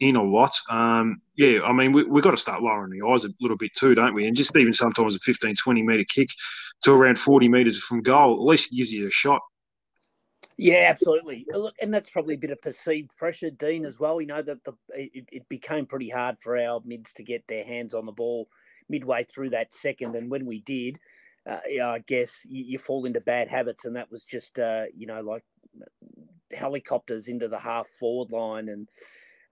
[0.00, 0.52] in a lot.
[0.68, 3.70] Um, yeah, I mean, we we got to start lowering the eyes a little bit
[3.74, 4.26] too, don't we?
[4.26, 6.28] And just even sometimes a 15, 20 meter kick
[6.82, 9.40] to around 40 meters from goal, at least gives you a shot.
[10.62, 11.44] Yeah, absolutely.
[11.52, 14.14] Look, and that's probably a bit of perceived pressure, Dean, as well.
[14.14, 17.64] We know that the it, it, became pretty hard for our mids to get their
[17.64, 18.48] hands on the ball
[18.88, 21.00] midway through that second, and when we did,
[21.50, 24.84] uh, yeah, I guess you, you, fall into bad habits, and that was just uh,
[24.96, 25.42] you know like
[26.52, 28.88] helicopters into the half forward line and.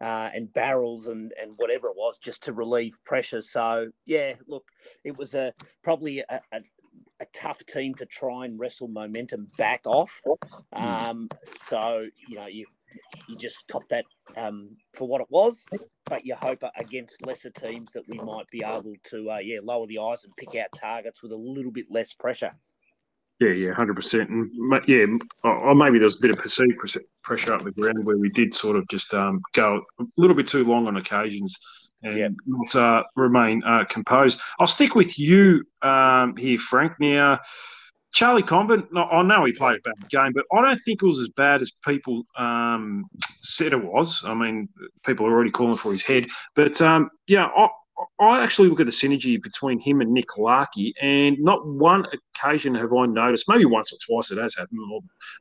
[0.03, 3.42] Uh, and barrels and, and whatever it was just to relieve pressure.
[3.42, 4.64] So yeah, look,
[5.05, 6.40] it was a probably a,
[7.20, 10.20] a tough team to try and wrestle momentum back off.
[10.74, 10.85] Hmm.
[10.85, 11.28] Um,
[11.59, 12.66] so you know you
[13.28, 14.04] you just cop that
[14.37, 15.64] um, for what it was,
[16.06, 19.87] but you hope against lesser teams that we might be able to uh, yeah lower
[19.87, 22.52] the eyes and pick out targets with a little bit less pressure.
[23.38, 24.50] Yeah, yeah, hundred percent, and
[24.87, 25.06] yeah,
[25.44, 26.74] or maybe there was a bit of perceived
[27.22, 30.46] pressure up the ground where we did sort of just um, go a little bit
[30.46, 31.56] too long on occasions
[32.03, 32.33] and yep.
[32.47, 34.41] not uh, remain uh, composed.
[34.59, 36.95] I'll stick with you um, here, Frank.
[37.01, 37.41] Now,
[38.13, 41.21] Charlie Comben, I know he played a bad game, but I don't think it was
[41.21, 43.05] as bad as people um,
[43.43, 44.23] said it was.
[44.25, 44.69] I mean,
[45.07, 46.27] people are already calling for his head.
[46.57, 47.69] But, um, yeah, I,
[48.21, 52.75] I actually look at the synergy between him and Nick Larkey, and not one occasion
[52.75, 54.81] have I noticed, maybe once or twice it has happened,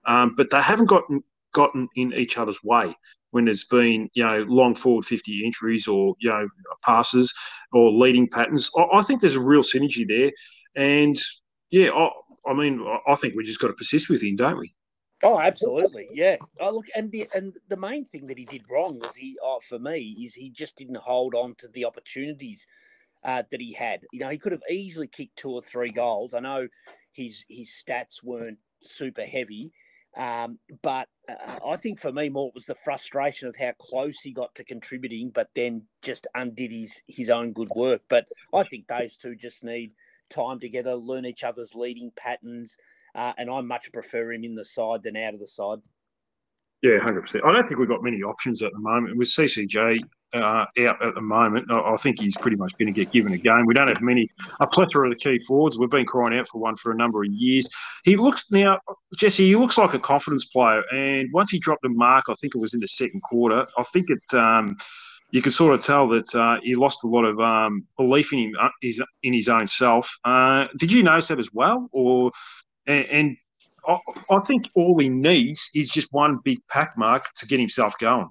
[0.06, 2.96] um, but they haven't gotten gotten in each other's way.
[3.32, 6.48] When there's been you know long forward 50 entries or you know
[6.84, 7.34] passes
[7.74, 8.70] or leading patterns.
[8.78, 10.32] I, I think there's a real synergy there,
[10.76, 11.20] and
[11.70, 12.10] yeah, I,
[12.48, 14.74] I mean I think we just got to persist with him, don't we?
[15.22, 16.38] Oh, absolutely, yeah.
[16.62, 19.60] Oh, look, and the and the main thing that he did wrong was he, oh,
[19.68, 22.66] for me, is he just didn't hold on to the opportunities
[23.24, 24.06] uh, that he had.
[24.14, 26.34] You know, he could have easily kicked two or three goals.
[26.34, 26.70] I know
[27.12, 29.74] his his stats weren't super heavy,
[30.18, 34.22] um, but uh, I think for me more it was the frustration of how close
[34.22, 38.02] he got to contributing, but then just undid his his own good work.
[38.10, 39.92] But I think those two just need
[40.30, 42.78] time together, learn each other's leading patterns.
[43.16, 45.80] Uh, and I much prefer him in the side than out of the side.
[46.82, 47.44] Yeah, hundred percent.
[47.44, 50.00] I don't think we've got many options at the moment with CCJ
[50.34, 51.70] uh, out at the moment.
[51.72, 53.66] I, I think he's pretty much going to get given a game.
[53.66, 54.28] We don't have many
[54.60, 55.78] a plethora of the key forwards.
[55.78, 57.70] We've been crying out for one for a number of years.
[58.04, 58.80] He looks now,
[59.16, 59.48] Jesse.
[59.48, 62.60] He looks like a confidence player, and once he dropped a mark, I think it
[62.60, 63.66] was in the second quarter.
[63.78, 64.38] I think it.
[64.38, 64.78] Um,
[65.32, 68.40] you could sort of tell that uh, he lost a lot of um, belief in
[68.40, 70.10] him, uh, his, in his own self.
[70.26, 72.32] Uh, did you notice that as well, or
[72.88, 73.38] and, and
[73.88, 73.98] I,
[74.32, 78.30] I think all he needs is just one big pack mark to get himself going.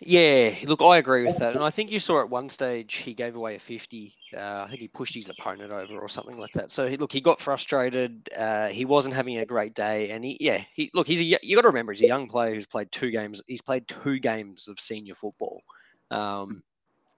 [0.00, 3.14] Yeah, look, I agree with that, and I think you saw at one stage he
[3.14, 4.14] gave away a fifty.
[4.36, 6.72] Uh, I think he pushed his opponent over or something like that.
[6.72, 8.28] So he, look, he got frustrated.
[8.36, 11.54] Uh, he wasn't having a great day, and he, yeah, he look, he's a, you
[11.54, 13.40] got to remember he's a young player who's played two games.
[13.46, 15.62] He's played two games of senior football.
[16.10, 16.62] Um,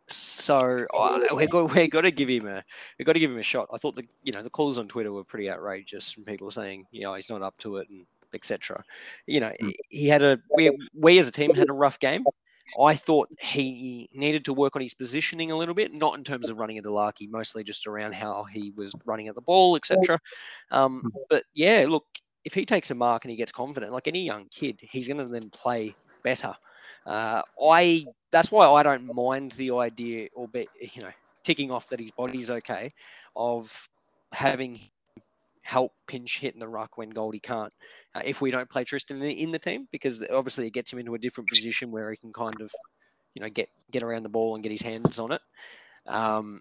[0.09, 2.63] so uh, we got we got to give him a
[2.99, 3.69] we got to give him a shot.
[3.73, 6.85] I thought the you know the calls on Twitter were pretty outrageous from people saying
[6.93, 8.85] you know he's not up to it and etc.
[9.27, 9.71] You know hmm.
[9.89, 12.25] he had a we we as a team had a rough game.
[12.81, 16.51] I thought he needed to work on his positioning a little bit, not in terms
[16.51, 19.77] of running at the Larkey, mostly just around how he was running at the ball,
[19.77, 20.21] etc.
[20.71, 21.09] Um, hmm.
[21.31, 22.05] but yeah, look,
[22.45, 25.19] if he takes a mark and he gets confident, like any young kid, he's going
[25.19, 26.55] to then play better.
[27.07, 31.13] Uh, I that's why I don't mind the idea, or be, you know,
[31.45, 32.93] ticking off that his body's okay,
[33.35, 33.89] of
[34.33, 34.79] having
[35.67, 37.73] help pinch hit in the ruck when Goldie can't.
[38.15, 40.93] Uh, if we don't play Tristan in the, in the, team, because obviously it gets
[40.93, 42.71] him into a different position where he can kind of,
[43.35, 45.41] you know, get get around the ball and get his hands on it.
[46.07, 46.61] Um,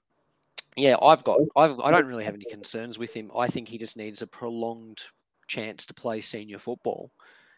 [0.76, 3.30] yeah, I've got I've I don't really have any concerns with him.
[3.38, 5.04] I think he just needs a prolonged
[5.48, 7.12] chance to play senior football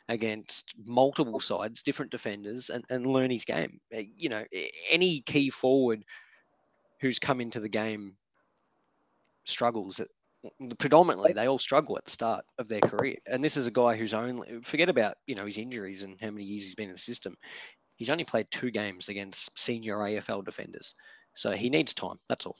[0.09, 3.79] against multiple sides, different defenders, and, and learn his game.
[3.93, 4.43] Eh, you know,
[4.91, 6.03] any key forward
[6.99, 8.17] who's come into the game
[9.45, 10.09] struggles at
[10.77, 13.15] predominantly they all struggle at the start of their career.
[13.25, 16.31] And this is a guy who's only forget about you know his injuries and how
[16.31, 17.35] many years he's been in the system.
[17.95, 20.95] He's only played two games against senior afl defenders.
[21.33, 22.57] So he needs time that's all.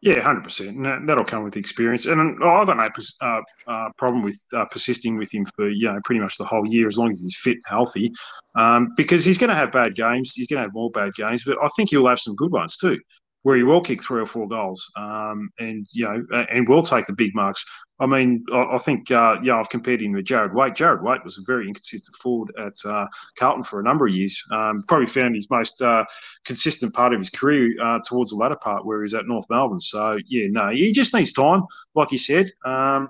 [0.00, 2.06] Yeah, hundred percent, and that, will come with experience.
[2.06, 2.88] And I've got no
[3.20, 6.64] uh, uh, problem with uh, persisting with him for you know pretty much the whole
[6.64, 8.12] year, as long as he's fit and healthy.
[8.54, 11.42] Um, because he's going to have bad games, he's going to have more bad games,
[11.44, 12.96] but I think he'll have some good ones too
[13.42, 17.06] where he will kick three or four goals, um, and you know, and will take
[17.06, 17.64] the big marks.
[18.00, 20.74] I mean, I, I think, uh, yeah, I've compared him with Jarrad Waite.
[20.74, 24.40] Jarrad Waite was a very inconsistent forward at uh, Carlton for a number of years.
[24.52, 26.04] Um, probably found his most uh,
[26.44, 29.80] consistent part of his career uh, towards the latter part, where he's at North Melbourne.
[29.80, 31.62] So yeah, no, he just needs time,
[31.94, 32.52] like you said.
[32.64, 33.08] Um,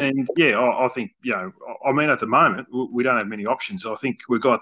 [0.00, 1.52] and yeah, I, I, think you know,
[1.84, 3.86] I mean, at the moment we don't have many options.
[3.86, 4.60] I think we've got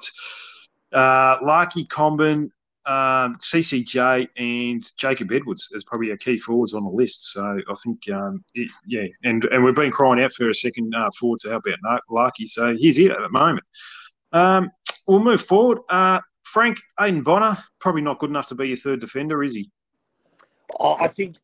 [0.93, 2.51] uh, Larkey, Comben,
[2.89, 7.33] um, CCJ and Jacob Edwards as probably our key forwards on the list.
[7.33, 10.95] So I think, um, it, yeah, and and we've been crying out for a second
[10.95, 12.47] uh, forward to help out Larkey.
[12.47, 13.65] So he's it at the moment.
[14.33, 14.71] Um,
[15.07, 15.81] we'll move forward.
[15.91, 19.71] Uh, Frank Aidan Bonar probably not good enough to be your third defender, is he?
[20.81, 21.37] Oh, I think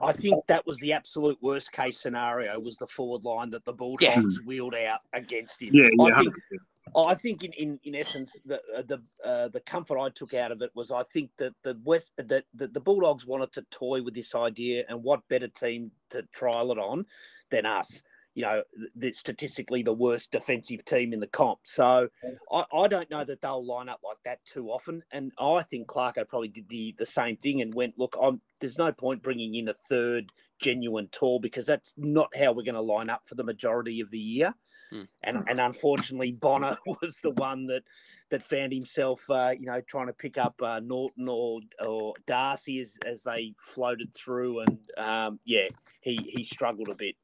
[0.00, 3.72] I think that was the absolute worst case scenario was the forward line that the
[3.72, 4.46] Bulldogs yeah.
[4.46, 5.70] wheeled out against him.
[5.72, 6.58] Yeah, yeah, think 100%.
[6.92, 10.34] Oh, I think in, in, in essence the uh, the uh, the comfort I took
[10.34, 13.62] out of it was I think that the West that the, the Bulldogs wanted to
[13.70, 17.06] toy with this idea and what better team to trial it on
[17.50, 18.02] than us.
[18.34, 18.62] You know,
[18.96, 21.60] the, statistically the worst defensive team in the comp.
[21.64, 22.08] So
[22.50, 25.04] I, I don't know that they'll line up like that too often.
[25.12, 28.78] And I think Clarko probably did the the same thing and went, look, I'm there's
[28.78, 32.80] no point bringing in a third genuine tall because that's not how we're going to
[32.80, 34.54] line up for the majority of the year.
[34.90, 35.02] Hmm.
[35.22, 37.82] And and unfortunately, Bonar was the one that
[38.30, 42.80] that found himself, uh, you know, trying to pick up uh, Naughton or or Darcy
[42.80, 45.68] as as they floated through, and um, yeah,
[46.00, 47.16] he he struggled a bit.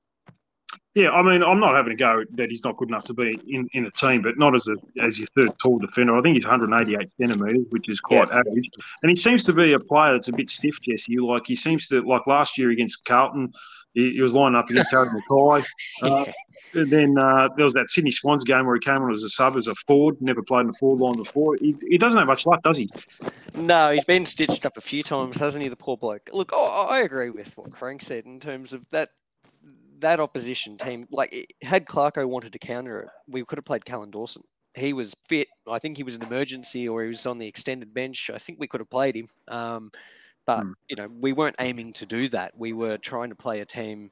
[0.95, 3.39] Yeah, I mean, I'm not having a go that he's not good enough to be
[3.47, 6.17] in, in a team, but not as a, as your third tall defender.
[6.17, 8.39] I think he's 188 centimetres, which is quite yeah.
[8.39, 8.69] average.
[9.03, 11.17] And he seems to be a player that's a bit stiff, Jesse.
[11.19, 13.53] Like he seems to, like last year against Carlton,
[13.95, 15.65] he, he was lining up against Harry McKay.
[16.03, 16.25] Uh,
[16.73, 19.57] then uh, there was that Sydney Swans game where he came on as a sub
[19.57, 21.57] as a forward, never played in the forward line before.
[21.61, 22.91] He, he doesn't have much luck, does he?
[23.55, 25.69] No, he's been stitched up a few times, hasn't he?
[25.69, 26.31] The poor bloke.
[26.33, 29.11] Look, I, I agree with what Frank said in terms of that
[30.01, 31.07] that opposition team.
[31.11, 34.43] Like, had Clarko wanted to counter it, we could have played Kallan Dawson.
[34.75, 35.49] He was fit.
[35.69, 38.31] I think he was an emergency, or he was on the extended bench.
[38.33, 39.27] I think we could have played him.
[39.49, 39.91] Um,
[40.47, 40.73] but hmm.
[40.89, 42.53] you know, we weren't aiming to do that.
[42.57, 44.11] We were trying to play a team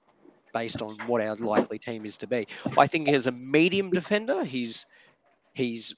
[0.52, 2.46] based on what our likely team is to be.
[2.76, 4.86] I think as a medium defender, he's
[5.54, 5.94] he's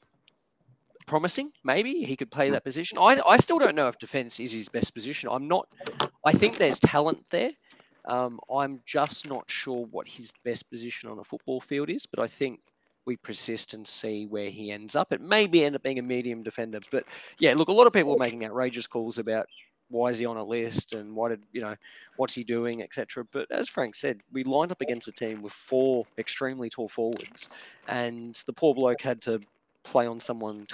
[1.06, 1.52] promising.
[1.64, 2.52] Maybe he could play hmm.
[2.52, 2.98] that position.
[2.98, 5.28] I, I still don't know if defense is his best position.
[5.32, 5.68] I'm not.
[6.24, 7.50] I think there's talent there.
[8.10, 12.20] Um, I'm just not sure what his best position on a football field is, but
[12.20, 12.58] I think
[13.06, 15.12] we persist and see where he ends up.
[15.12, 17.04] It may be end up being a medium defender, but
[17.38, 19.46] yeah, look, a lot of people are making outrageous calls about
[19.90, 21.74] why is he on a list and why did you know
[22.16, 25.52] what's he doing etc but as frank said we lined up against a team with
[25.52, 27.48] four extremely tall forwards
[27.88, 29.40] and the poor bloke had to
[29.82, 30.64] play on someone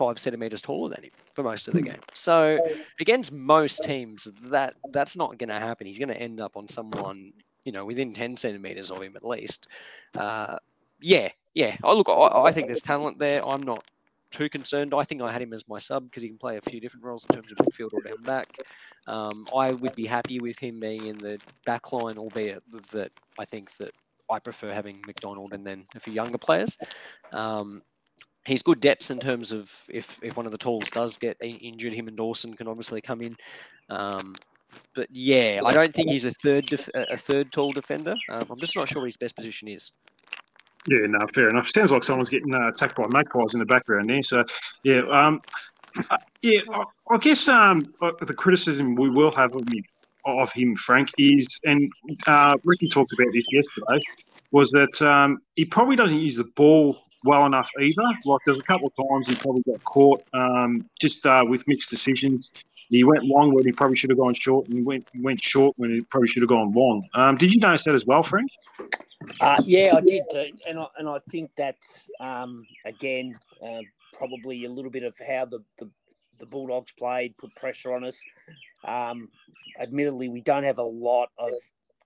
[0.00, 2.58] 25 centimeters taller than him for most of the game so
[3.00, 6.66] against most teams that that's not going to happen he's going to end up on
[6.68, 7.32] someone
[7.64, 9.68] you know within 10 centimeters of him at least
[10.16, 10.56] uh,
[11.00, 13.84] yeah yeah I look I, I think there's talent there i'm not
[14.30, 14.94] too concerned.
[14.94, 17.04] I think I had him as my sub because he can play a few different
[17.04, 18.46] roles in terms of midfield or down back.
[19.08, 23.44] Um, I would be happy with him being in the back line, albeit that I
[23.44, 23.90] think that
[24.30, 26.78] I prefer having McDonald and then a few younger players.
[27.32, 27.82] Um,
[28.46, 31.92] he's good depth in terms of if, if one of the talls does get injured,
[31.92, 33.36] him and Dawson can obviously come in.
[33.88, 34.34] Um,
[34.94, 38.14] but yeah, I don't think he's a third def- a third tall defender.
[38.30, 39.90] Um, I'm just not sure what his best position is.
[40.86, 41.68] Yeah, no, fair enough.
[41.68, 44.22] Sounds like someone's getting uh, attacked by magpies in the background there.
[44.22, 44.44] So,
[44.82, 45.40] yeah, um,
[46.10, 49.84] uh, yeah, I, I guess um, uh, the criticism we will have of him,
[50.24, 51.90] of him, Frank, is, and
[52.26, 54.02] uh, Ricky talked about this yesterday,
[54.52, 58.02] was that um, he probably doesn't use the ball well enough either.
[58.24, 61.90] Like there's a couple of times he probably got caught um, just uh, with mixed
[61.90, 62.52] decisions.
[62.88, 65.90] He went long when he probably should have gone short, and went went short when
[65.90, 67.08] he probably should have gone long.
[67.14, 68.50] Um, did you notice that as well, Frank?
[69.40, 70.24] Uh, yeah, I did,
[70.66, 73.80] and I, and I think that's um, again uh,
[74.20, 75.90] probably a little bit of how the, the,
[76.38, 78.20] the Bulldogs played, put pressure on us.
[78.84, 79.28] Um,
[79.80, 81.50] admittedly, we don't have a lot of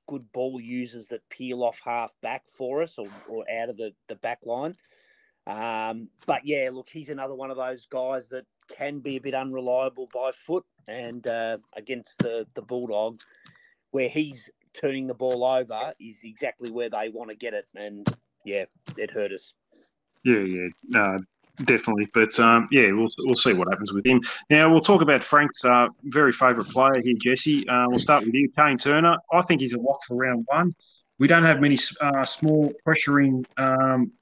[0.07, 3.93] good ball users that peel off half back for us or, or out of the,
[4.09, 4.77] the back line.
[5.47, 9.35] Um, but yeah, look, he's another one of those guys that can be a bit
[9.35, 10.65] unreliable by foot.
[10.87, 13.25] And uh, against the, the Bulldogs,
[13.91, 17.67] where he's turning the ball over is exactly where they want to get it.
[17.75, 18.07] And
[18.45, 18.65] yeah,
[18.99, 19.55] it hurt us.
[20.25, 21.19] Yeah, yeah,
[21.65, 22.09] definitely.
[22.13, 24.21] But um, yeah, we'll we'll see what happens with him.
[24.51, 27.67] Now we'll talk about Frank's uh, very favourite player here, Jesse.
[27.69, 29.17] Uh, we'll start with you, Kayne Turner.
[29.33, 30.75] I think he's a lock for round one.
[31.19, 34.13] We don't have many uh, small pressuring um,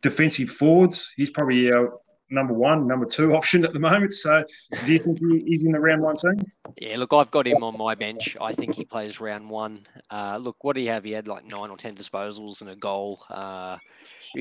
[0.00, 1.12] defensive forwards.
[1.16, 1.98] He's probably our
[2.32, 4.14] number one, number two option at the moment.
[4.14, 4.42] So,
[4.84, 6.40] do you think he's in the round one team?
[6.80, 8.36] Yeah, look, I've got him on my bench.
[8.40, 9.86] I think he plays round one.
[10.10, 11.04] Uh, look, what do he have?
[11.04, 13.76] He had like nine or ten disposals and a goal, uh,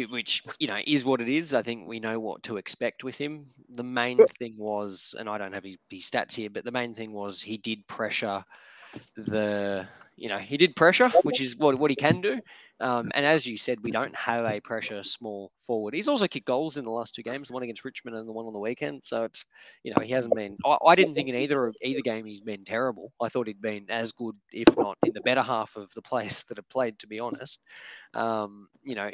[0.09, 1.53] which you know is what it is.
[1.53, 3.45] I think we know what to expect with him.
[3.69, 6.95] The main thing was, and I don't have his, his stats here, but the main
[6.95, 8.43] thing was he did pressure
[9.15, 9.87] the
[10.17, 12.39] you know he did pressure, which is what what he can do.
[12.79, 15.93] Um, and as you said, we don't have a pressure small forward.
[15.93, 18.31] He's also kicked goals in the last two games, the one against Richmond and the
[18.31, 19.03] one on the weekend.
[19.03, 19.45] So it's
[19.83, 20.57] you know he hasn't been.
[20.65, 23.11] I, I didn't think in either either game he's been terrible.
[23.21, 26.43] I thought he'd been as good, if not in the better half of the place
[26.49, 26.99] that have played.
[26.99, 27.61] To be honest,
[28.13, 29.09] um, you know.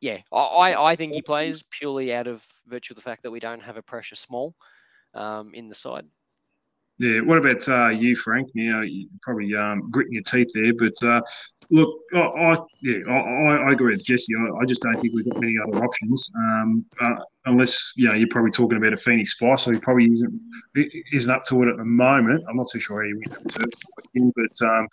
[0.00, 3.40] Yeah, I, I think he plays purely out of virtue of the fact that we
[3.40, 4.54] don't have a pressure small
[5.14, 6.04] um, in the side.
[6.98, 7.20] Yeah.
[7.20, 8.50] What about uh, you, Frank?
[8.54, 11.20] Now you probably um, gritting your teeth there, but uh,
[11.70, 14.34] look, I, I yeah, I, I, agree with Jesse.
[14.34, 18.14] I, I, just don't think we've got many other options, um, uh, unless you know
[18.14, 20.42] you're probably talking about a Phoenix Spicer, so he probably isn't
[21.12, 22.44] isn't up to it at the moment.
[22.48, 24.88] I'm not too sure he went but um,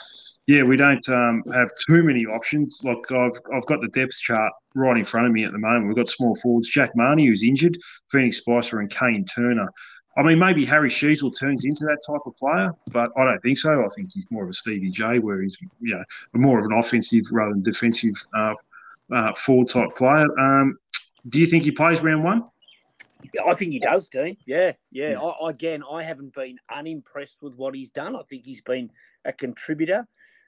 [0.48, 2.80] yeah, we don't um, have too many options.
[2.84, 5.88] Like I've I've got the depth chart right in front of me at the moment.
[5.88, 7.78] We've got small forwards: Jack Mahony who's injured,
[8.12, 9.72] Phoenix Spicer, and Kayne Turner.
[10.18, 13.58] I mean, maybe Harry Sheezel turns into that type of player, but I don't think
[13.58, 13.84] so.
[13.84, 16.04] I think he's more of a Stevie J, where he's you know
[16.34, 18.54] more of an offensive rather than defensive uh,
[19.14, 20.28] uh, forward type player.
[20.40, 20.78] Um,
[21.28, 22.46] do you think he plays round one?
[23.46, 24.38] I think he does, Dean.
[24.46, 25.12] Yeah, yeah.
[25.12, 25.20] yeah.
[25.20, 28.16] I, again, I haven't been unimpressed with what he's done.
[28.16, 28.92] I think he's been
[29.26, 30.08] a contributor.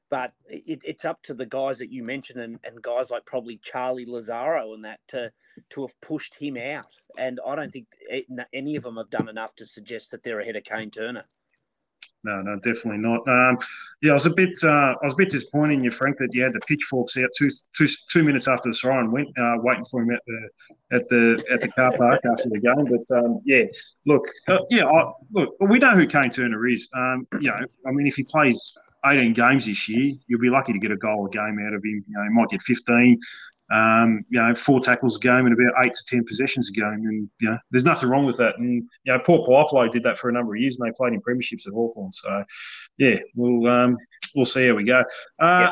[0.09, 3.59] But it, it's up to the guys that you mentioned and, and guys like probably
[3.61, 5.31] Charlie Lazzaro and that to
[5.71, 6.85] to have pushed him out.
[7.17, 7.87] And I don't think
[8.53, 11.25] any of them have done enough to suggest that they're ahead of Kayne Turner.
[12.27, 13.27] no, no, definitely not.
[13.27, 13.57] Um,
[14.01, 16.33] yeah, I was a bit, uh, I was a bit disappointed in you, Frank, that
[16.33, 19.85] you had the pitchforks out two, two, two minutes after the siren went, uh, waiting
[19.85, 20.49] for him at the
[20.91, 22.85] at the at the car park after the game.
[22.85, 23.63] But um, yeah,
[24.05, 26.89] look, uh, yeah, I, look, we know who Kayne Turner is.
[26.95, 28.59] Um, you know, I mean, if he plays
[29.05, 31.83] 18 games this year, you'll be lucky to get a goal a game out of
[31.83, 32.03] him.
[32.07, 33.19] You know, he might get 15
[33.69, 36.85] um, you know, four tackles a game and about eight to ten possessions a game,
[36.85, 38.57] and you know, there's nothing wrong with that.
[38.57, 41.13] And you know, Paul Puopolo did that for a number of years, and they played
[41.13, 42.11] in premierships at Hawthorn.
[42.11, 42.43] So,
[42.97, 43.97] yeah, we'll um,
[44.35, 45.03] we'll see how we go.
[45.39, 45.71] Uh,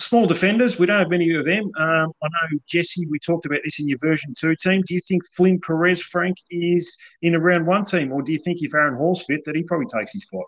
[0.00, 1.70] Small defenders, we don't have many of them.
[1.78, 3.06] Um, I know Jesse.
[3.06, 4.82] We talked about this in your version two team.
[4.84, 8.38] Do you think Flynn Perez Frank is in a round one team, or do you
[8.38, 10.46] think if Aaron Hall's fit that he probably takes his spot?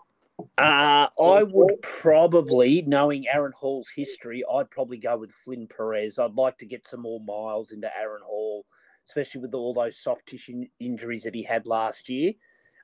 [0.57, 6.19] Uh, I would probably, knowing Aaron Hall's history, I'd probably go with Flynn Perez.
[6.19, 8.65] I'd like to get some more miles into Aaron Hall,
[9.07, 12.33] especially with all those soft tissue injuries that he had last year.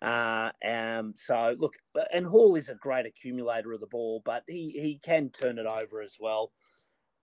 [0.01, 1.73] Uh, um, so look,
[2.11, 5.67] and Hall is a great accumulator of the ball, but he he can turn it
[5.67, 6.51] over as well.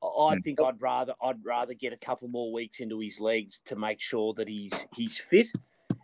[0.02, 0.40] I hmm.
[0.40, 4.00] think I'd rather I'd rather get a couple more weeks into his legs to make
[4.00, 5.48] sure that he's he's fit,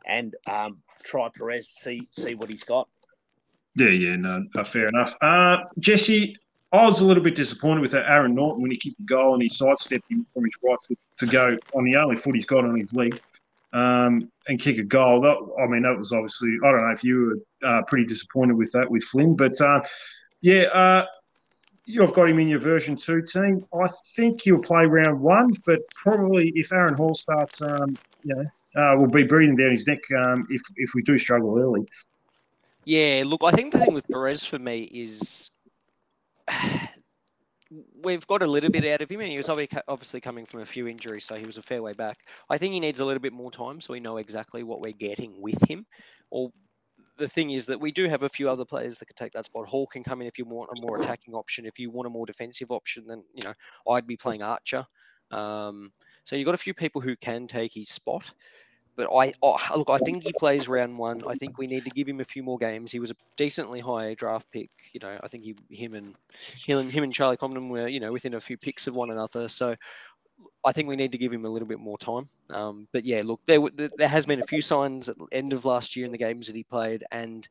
[0.06, 2.88] and um, try Perez see see what he's got.
[3.76, 5.14] Yeah, yeah, no, fair enough.
[5.20, 6.36] Uh, Jesse,
[6.72, 9.42] I was a little bit disappointed with Aaron Naughton when he kicked the goal and
[9.42, 12.64] he sidestepped him from his right foot to go on the only foot he's got
[12.64, 13.20] on his leg
[13.72, 15.20] um, and kick a goal.
[15.20, 18.56] That, I mean, that was obviously, I don't know if you were uh, pretty disappointed
[18.56, 19.82] with that with Flynn, but uh,
[20.40, 21.06] yeah, uh,
[21.84, 23.64] you've got him in your version two team.
[23.74, 28.44] I think he'll play round one, but probably if Aaron Hall starts, um, you know,
[28.80, 31.86] uh, will be breathing down his neck um, if, if we do struggle early.
[32.84, 35.50] Yeah, look, I think the thing with Perez for me is
[38.02, 40.66] we've got a little bit out of him, and he was obviously coming from a
[40.66, 42.18] few injuries, so he was a fair way back.
[42.50, 44.92] I think he needs a little bit more time so we know exactly what we're
[44.92, 45.86] getting with him.
[46.30, 46.50] Or
[47.16, 49.44] the thing is that we do have a few other players that could take that
[49.46, 49.68] spot.
[49.68, 51.64] Hall can come in if you want a more attacking option.
[51.64, 53.54] If you want a more defensive option, then you know
[53.88, 54.84] I'd be playing Archer.
[55.30, 55.92] Um,
[56.24, 58.32] so you've got a few people who can take his spot.
[58.96, 61.22] But I oh, look, I think he plays round one.
[61.26, 62.92] I think we need to give him a few more games.
[62.92, 64.70] He was a decently high draft pick.
[64.92, 66.14] You know, I think he, him and
[66.64, 69.10] him and him and Charlie Comben were you know within a few picks of one
[69.10, 69.48] another.
[69.48, 69.74] So
[70.64, 72.26] I think we need to give him a little bit more time.
[72.50, 73.60] Um, but yeah, look, there
[73.96, 76.46] there has been a few signs at the end of last year in the games
[76.46, 77.48] that he played and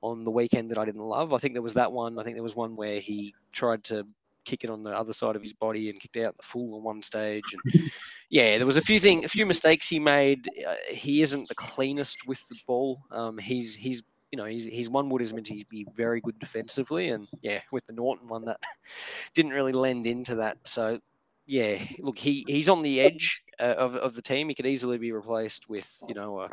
[0.00, 1.34] on the weekend that I didn't love.
[1.34, 2.18] I think there was that one.
[2.18, 4.06] I think there was one where he tried to
[4.48, 6.82] kick it on the other side of his body and kicked out the full on
[6.82, 7.44] one stage.
[7.52, 7.90] And
[8.30, 10.48] yeah, there was a few things, a few mistakes he made.
[10.66, 13.00] Uh, he isn't the cleanest with the ball.
[13.10, 16.38] Um, he's he's you know he's he's one wood is meant to be very good
[16.38, 18.60] defensively, and yeah, with the Naughton one that
[19.34, 20.56] didn't really lend into that.
[20.66, 20.98] So
[21.46, 24.48] yeah, look, he he's on the edge uh, of of the team.
[24.48, 26.48] He could easily be replaced with you know a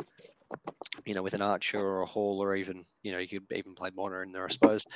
[1.04, 3.74] you know, with an Archer or a Hall, or even, you know, you could even
[3.74, 4.86] play Bonar in there, I suppose.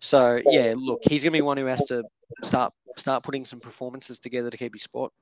[0.00, 2.04] So yeah, look, he's going to be one who has to
[2.42, 5.12] start start putting some performances together to keep his spot.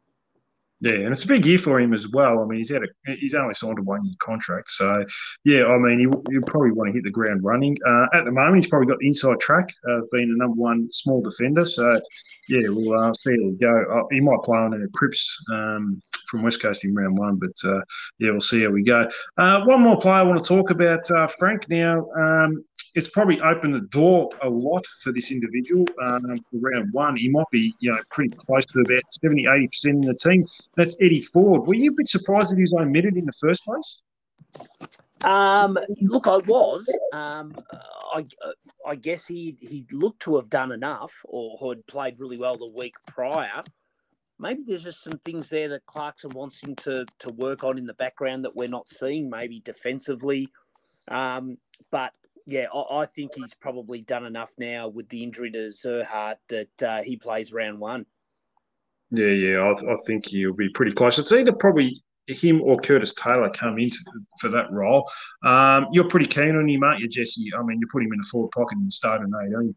[0.80, 2.42] Yeah, and it's a big year for him as well.
[2.42, 5.04] I mean, he's had a, he's only signed a one year contract, so
[5.44, 7.78] yeah, I mean, you, you probably want to hit the ground running.
[7.86, 10.92] Uh, at the moment, he's probably got the inside track, uh, being the number one
[10.92, 11.64] small defender.
[11.64, 11.98] So
[12.50, 13.84] yeah, we'll uh, see how we go.
[13.90, 17.36] Uh, he might play on in a Cripps um, from West Coast in round one.
[17.36, 17.80] But uh,
[18.18, 19.08] yeah, we'll see how we go.
[19.36, 21.68] Uh, one more player I want to talk about, uh, Frank.
[21.68, 22.64] Now, um,
[22.94, 27.16] it's probably opened the door a lot for this individual um, for round one.
[27.16, 30.44] He might be, you know, pretty close to about 70, 80% in the team.
[30.76, 31.66] That's Eddie Ford.
[31.66, 34.02] Were you a bit surprised that he was omitted in the first place?
[35.24, 36.88] Um, look, I was.
[37.12, 37.54] Um,
[38.14, 38.24] I,
[38.86, 42.72] I guess he he looked to have done enough, or had played really well the
[42.74, 43.62] week prior
[44.38, 47.86] maybe there's just some things there that Clarkson wants him to to work on in
[47.86, 50.48] the background that we're not seeing, maybe defensively.
[51.08, 51.58] Um,
[51.90, 52.14] but
[52.46, 56.82] yeah, I, I, think he's probably done enough now with the injury to Zurhaar that
[56.82, 58.06] uh, he plays round one.
[59.10, 61.18] Yeah, yeah, I, I, think he'll be pretty close.
[61.18, 63.88] It's either probably him or Curtis Taylor come in
[64.40, 65.08] for that role.
[65.44, 67.50] Um, you're pretty keen on him, aren't you, Jesse?
[67.56, 69.76] I mean, you put him in the forward pocket and start an eight, don't you?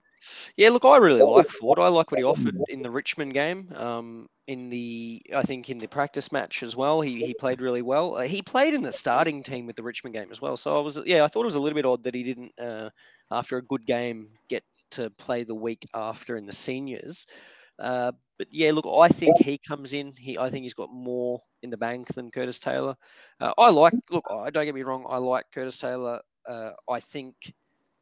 [0.57, 1.79] Yeah, look, I really like Ford.
[1.79, 3.71] I like what he offered in the Richmond game.
[3.75, 7.81] Um, in the, I think in the practice match as well, he, he played really
[7.81, 8.17] well.
[8.17, 10.57] Uh, he played in the starting team with the Richmond game as well.
[10.57, 12.51] So I was, yeah, I thought it was a little bit odd that he didn't,
[12.59, 12.89] uh,
[13.31, 17.25] after a good game, get to play the week after in the seniors.
[17.77, 20.11] Uh, but yeah, look, I think he comes in.
[20.17, 22.95] He, I think he's got more in the bank than Curtis Taylor.
[23.39, 23.93] Uh, I like.
[24.09, 25.05] Look, I don't get me wrong.
[25.07, 26.21] I like Curtis Taylor.
[26.47, 27.35] Uh, I think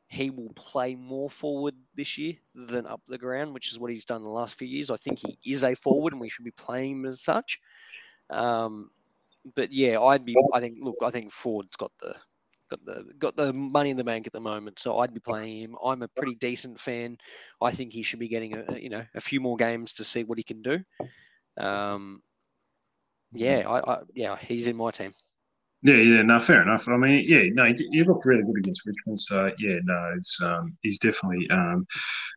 [0.07, 4.05] he will play more forward this year than up the ground, which is what he's
[4.05, 4.89] done the last few years.
[4.89, 7.59] I think he is a forward, and we should be playing him as such.
[8.29, 8.89] Um,
[9.55, 10.35] but yeah, I'd be.
[10.53, 10.77] I think.
[10.81, 12.15] Look, I think Ford's got the
[12.69, 15.57] got the got the money in the bank at the moment, so I'd be playing
[15.57, 15.75] him.
[15.83, 17.17] I'm a pretty decent fan.
[17.61, 20.23] I think he should be getting a you know a few more games to see
[20.23, 20.79] what he can do.
[21.57, 22.21] Um,
[23.33, 25.11] yeah, I, I yeah, he's in my team.
[25.83, 26.87] Yeah, yeah, no, fair enough.
[26.87, 29.19] I mean, yeah, no, he looked really good against Richmond.
[29.19, 31.85] So yeah, no, it's um, he's definitely um,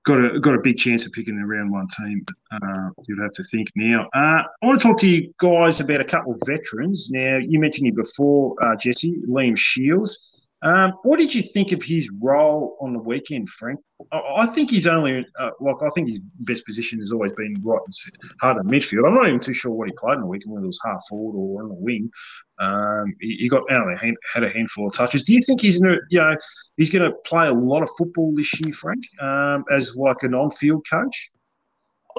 [0.04, 2.24] got a got a big chance of picking a round one team.
[2.52, 4.08] Uh, you'd have to think now.
[4.14, 7.08] Uh, I want to talk to you guys about a couple of veterans.
[7.10, 10.39] Now, you mentioned him before, uh, Jesse Liam Shiels.
[10.62, 13.80] Um, what did you think of his role on the weekend, Frank?
[14.12, 17.54] I, I think he's only uh, like I think his best position has always been
[17.62, 19.06] right in hard in midfield.
[19.06, 21.02] I'm not even too sure what he played in the weekend, whether it was half
[21.08, 22.10] forward or on the wing.
[22.58, 23.86] Um, he, he, got out
[24.34, 25.24] had a handful of touches.
[25.24, 25.80] Do you think he's
[26.10, 26.36] you know
[26.76, 30.34] he's going to play a lot of football this year, Frank, um, as like an
[30.34, 31.30] on-field coach?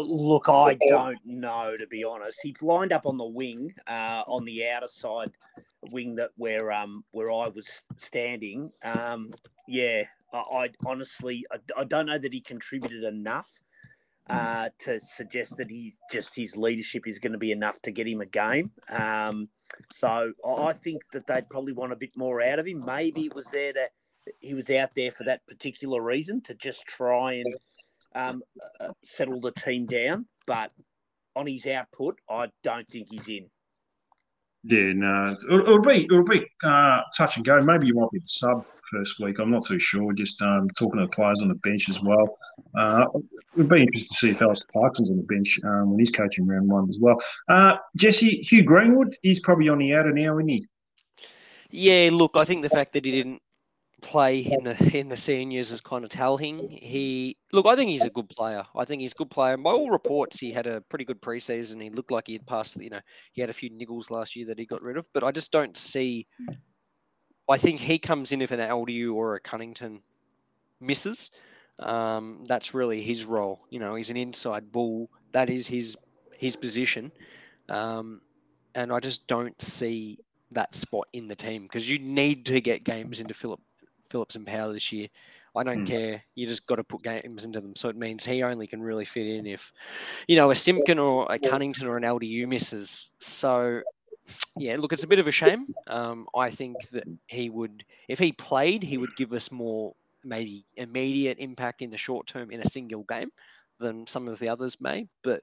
[0.08, 2.40] Look, I don't know to be honest.
[2.44, 5.32] He's lined up on the wing, uh, on the outer side
[5.90, 8.72] wing that where um where I was standing.
[8.84, 9.32] Um,
[9.68, 13.50] yeah, I, I honestly I, I, don't know that he contributed enough
[14.30, 18.08] uh, to suggest that he's just his leadership is going to be enough to get
[18.08, 18.72] him a game.
[18.90, 19.50] Um,
[19.92, 22.84] so I think that they'd probably want a bit more out of him.
[22.86, 23.90] Maybe it was there to
[24.40, 27.56] he was out there for that particular reason to just try and
[28.16, 28.44] um,
[28.80, 30.26] uh, settle the team down.
[30.46, 30.72] But
[31.36, 33.50] on his output, I don't think he's in.
[34.64, 37.60] Yeah, no, it'll, it'll be it'll be uh, touch and go.
[37.62, 39.40] Maybe you might be the sub first week.
[39.40, 40.14] I'm not too sure.
[40.14, 42.38] Just um, talking to the players on the bench as well.
[42.78, 43.06] Uh,
[43.56, 46.46] it'll be interesting to see if Alistair Clarkson's on the bench um, when he's coaching
[46.46, 47.20] round one as well.
[47.50, 50.68] Uh, Jesse Hugh Greenwood, he's probably on the outer now, isn't he?
[51.72, 53.42] Yeah, look, I think the fact that he didn't
[54.02, 56.70] play in the in the seniors is kind of telling.
[56.70, 58.64] He look, I think he's a good player.
[58.76, 59.58] I think he's a good player.
[59.58, 61.82] By all reports, he had a pretty good preseason.
[61.82, 62.78] He looked like he had passed.
[62.78, 63.00] You know,
[63.32, 65.52] he had a few niggles last year that he got rid of, but I just
[65.52, 66.28] don't see.
[67.50, 70.02] I think he comes in if an LDU or a Cunnington
[70.80, 71.32] misses.
[71.80, 73.60] Um, that's really his role.
[73.70, 75.10] You know, he's an inside bull.
[75.32, 75.98] That is his
[76.38, 77.12] his position.
[77.70, 78.22] Um,
[78.76, 80.20] and I just don't see
[80.52, 83.62] that spot in the team because you need to get games into Philip
[84.12, 85.08] Phillips and Powell this year.
[85.56, 85.88] I don't mm.
[85.88, 86.24] care.
[86.36, 87.76] You just got to put games into them.
[87.76, 89.72] So it means he only can really fit in if,
[90.28, 93.12] you know, a Simpkin or a Cunnington or an LDU misses.
[93.20, 93.82] So,
[94.56, 95.68] yeah, look, it's a bit of a shame.
[95.88, 99.94] Um, I think that he would, if he played, he would give us more
[100.24, 103.32] maybe immediate impact in the short term in a single game
[103.80, 105.08] than some of the others may.
[105.22, 105.42] But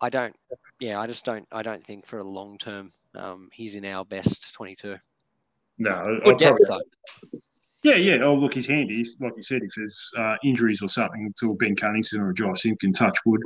[0.00, 0.34] I don't,
[0.80, 4.04] yeah, I just don't, I don't think for a long term um, he's in our
[4.04, 4.96] best 22.
[5.78, 6.84] No, good depth probably,
[7.32, 7.38] though.
[7.82, 8.18] Yeah, yeah.
[8.22, 9.04] Oh, look, he's handy.
[9.20, 12.92] Like you said, if there's uh, injuries or something to Ben Cunnington or Josh Simpkin,
[12.92, 13.40] touch wood,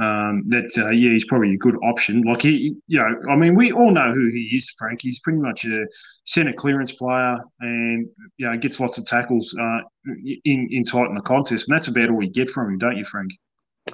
[0.00, 2.22] um, that uh, yeah, he's probably a good option.
[2.22, 5.00] Like he, you know, I mean, we all know who he is, Frank.
[5.02, 5.86] He's pretty much a
[6.24, 9.78] centre clearance player, and you know, gets lots of tackles uh,
[10.44, 12.96] in in tight in the contest, and that's about all we get from him, don't
[12.96, 13.32] you, Frank?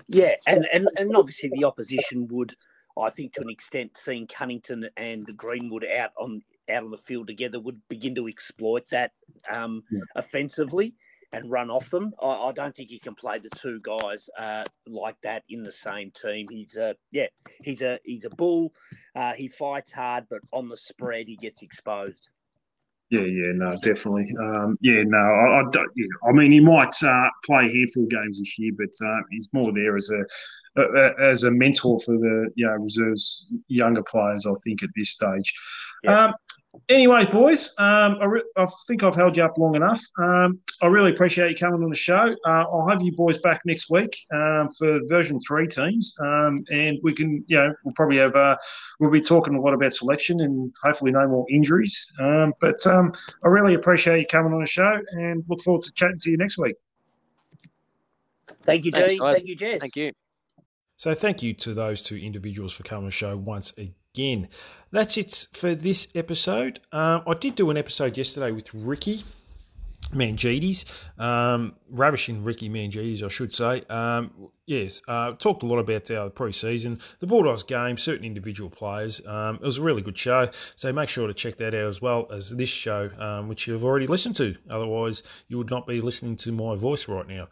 [0.08, 2.54] Yeah, and and and obviously the opposition would.
[2.96, 7.26] I think to an extent, seeing Cunnington and Greenwood out on out on the field
[7.26, 9.12] together would begin to exploit that
[9.50, 10.00] um, yeah.
[10.16, 10.94] offensively
[11.32, 12.12] and run off them.
[12.22, 15.72] I, I, don't think he can play the two guys uh, like that in the
[15.72, 16.46] same team.
[16.50, 17.26] He's a yeah,
[17.62, 18.72] he's a he's a bull.
[19.14, 22.28] Uh, he fights hard, but on the spread he gets exposed.
[23.10, 24.34] Yeah, yeah, no, definitely.
[24.40, 25.90] Um, yeah, no, I, I don't.
[25.94, 29.20] Yeah, I mean, he might uh, play a handful of games this year, but uh,
[29.30, 34.02] he's more there as a, a, as a mentor for the you know reserves younger
[34.02, 34.46] players.
[34.46, 35.52] I think at this stage.
[36.02, 36.26] Yeah.
[36.26, 36.34] Um,
[36.88, 40.02] Anyway, boys, um, I, re- I, think I've held you up long enough.
[40.18, 42.34] Um, I really appreciate you coming on the show.
[42.46, 46.98] Uh, I'll have you boys back next week um, for version three teams, um, and
[47.02, 48.56] we can, you know, we'll probably have, uh,
[49.00, 52.12] we'll be talking a lot about selection and hopefully no more injuries.
[52.20, 53.12] Um, but um,
[53.44, 56.36] I really appreciate you coming on the show, and look forward to chatting to you
[56.36, 56.76] next week.
[58.64, 59.20] Thank you, Thanks, Dean.
[59.20, 59.80] Thank you, Jess.
[59.80, 60.12] Thank you.
[60.96, 64.48] So, thank you to those two individuals for coming on the show once again again.
[64.92, 66.80] That's it for this episode.
[66.92, 69.24] Um, I did do an episode yesterday with Ricky
[70.12, 70.84] Mangides,
[71.18, 73.82] um, ravishing Ricky Mangides, I should say.
[73.90, 79.20] Um, yes, uh, talked a lot about our pre-season, the Bulldogs game, certain individual players.
[79.26, 82.00] Um, it was a really good show, so make sure to check that out as
[82.00, 84.54] well as this show, um, which you've already listened to.
[84.70, 87.48] Otherwise, you would not be listening to my voice right now.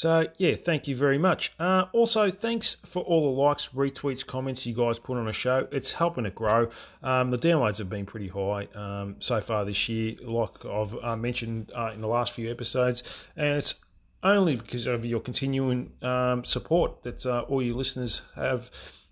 [0.00, 1.52] So, yeah, thank you very much.
[1.58, 5.68] Uh, also, thanks for all the likes, retweets, comments you guys put on a show.
[5.72, 6.70] It's helping it grow.
[7.02, 11.16] Um, the downloads have been pretty high um, so far this year, like I've uh,
[11.18, 13.02] mentioned uh, in the last few episodes.
[13.36, 13.74] And it's
[14.22, 18.70] only because of your continuing um, support that uh, all you listeners have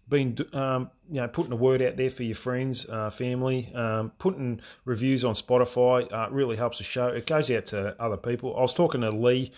[0.09, 4.11] been um, you know putting the word out there for your friends, uh, family, um,
[4.18, 7.09] putting reviews on Spotify uh, really helps the show.
[7.09, 8.57] It goes out to other people.
[8.57, 9.53] I was talking to Lee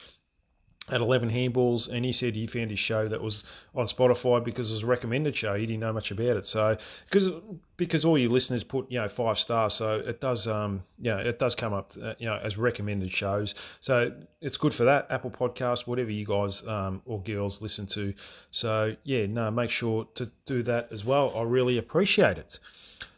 [0.93, 4.71] at 11 handballs and he said he found his show that was on spotify because
[4.71, 5.55] it was a recommended show.
[5.55, 6.47] He didn't know much about it.
[6.47, 7.31] So because
[7.77, 11.19] because all your listeners put you know five stars so it does um you know
[11.19, 13.55] it does come up uh, you know as recommended shows.
[13.81, 15.07] So it's good for that.
[15.11, 18.13] Apple podcast whatever you guys um, or girls listen to.
[18.51, 21.33] So yeah no make sure to do that as well.
[21.37, 22.59] I really appreciate it.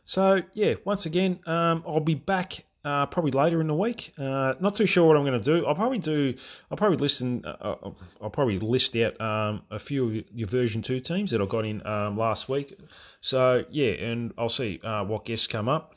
[0.05, 4.13] So yeah once again um, i'll be back uh, probably later in the week.
[4.19, 5.67] Uh, not too sure what I'm going to do.
[5.67, 6.35] I'll probably do.
[6.71, 7.45] I'll probably listen.
[7.45, 11.41] Uh, uh, I'll probably list out um, a few of your version two teams that
[11.41, 12.79] I got in um, last week.
[13.21, 15.95] So yeah, and I'll see uh, what guests come up.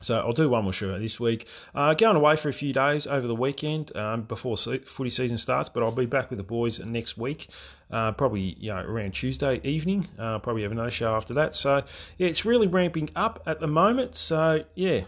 [0.00, 1.46] So I'll do one more show this week.
[1.72, 5.68] Uh, going away for a few days over the weekend um, before footy season starts,
[5.68, 7.46] but I'll be back with the boys next week.
[7.88, 10.08] Probably you know around Tuesday evening.
[10.16, 11.54] Probably have another show after that.
[11.54, 11.84] So
[12.18, 14.16] yeah, it's really ramping up at the moment.
[14.16, 15.02] So yeah.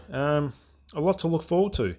[0.95, 1.95] A lot to look forward to.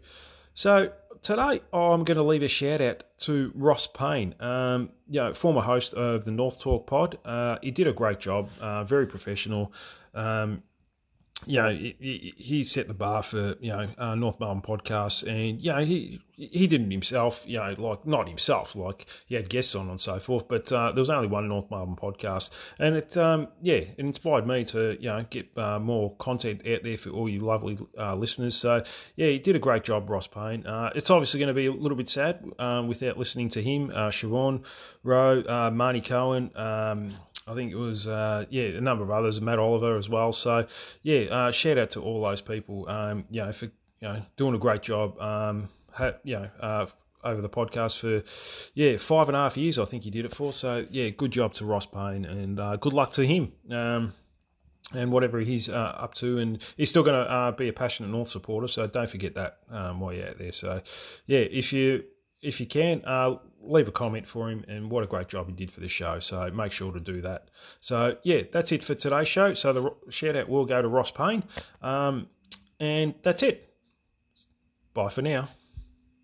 [0.54, 0.90] So
[1.22, 5.60] today I'm going to leave a shout out to Ross Payne, um, you know, former
[5.60, 7.18] host of the North Talk Pod.
[7.24, 9.72] Uh, he did a great job, uh, very professional.
[10.14, 10.62] Um,
[11.44, 15.60] you know, he, he, set the bar for you know uh, North Melbourne podcasts, and
[15.60, 17.44] you know he he didn't himself.
[17.46, 20.48] You know, like not himself, like he had guests on and so forth.
[20.48, 24.46] But uh, there was only one North Melbourne podcast, and it um, yeah, it inspired
[24.46, 28.16] me to you know get uh, more content out there for all you lovely uh,
[28.16, 28.56] listeners.
[28.56, 28.82] So
[29.16, 30.66] yeah, he did a great job, Ross Payne.
[30.66, 33.90] Uh, it's obviously going to be a little bit sad um, without listening to him,
[33.90, 34.64] uh, Siobhan
[35.04, 36.50] Rowe, Marnie Cohen.
[36.56, 37.10] Um,
[37.46, 40.32] I think it was uh, yeah a number of others, Matt Oliver as well.
[40.32, 40.66] So
[41.02, 42.88] yeah, uh, shout out to all those people.
[42.88, 43.72] Um, you know for you
[44.08, 45.20] know doing a great job.
[45.20, 46.50] Um, ha, you know.
[46.60, 46.86] Uh,
[47.24, 48.22] over the podcast for
[48.74, 51.32] yeah five and a half years I think he did it for so yeah good
[51.32, 54.12] job to Ross Payne and uh, good luck to him um,
[54.94, 58.08] and whatever he's uh, up to, and he's still going to uh, be a passionate
[58.08, 58.68] North supporter.
[58.68, 60.52] So don't forget that um, while you're out there.
[60.52, 60.82] So,
[61.26, 62.04] yeah, if you
[62.42, 63.36] if you can, uh,
[63.68, 66.20] leave a comment for him and what a great job he did for the show.
[66.20, 67.50] So make sure to do that.
[67.80, 69.54] So, yeah, that's it for today's show.
[69.54, 71.44] So the shout out will go to Ross Payne.
[71.82, 72.28] Um,
[72.80, 73.74] and that's it.
[74.94, 75.48] Bye for now.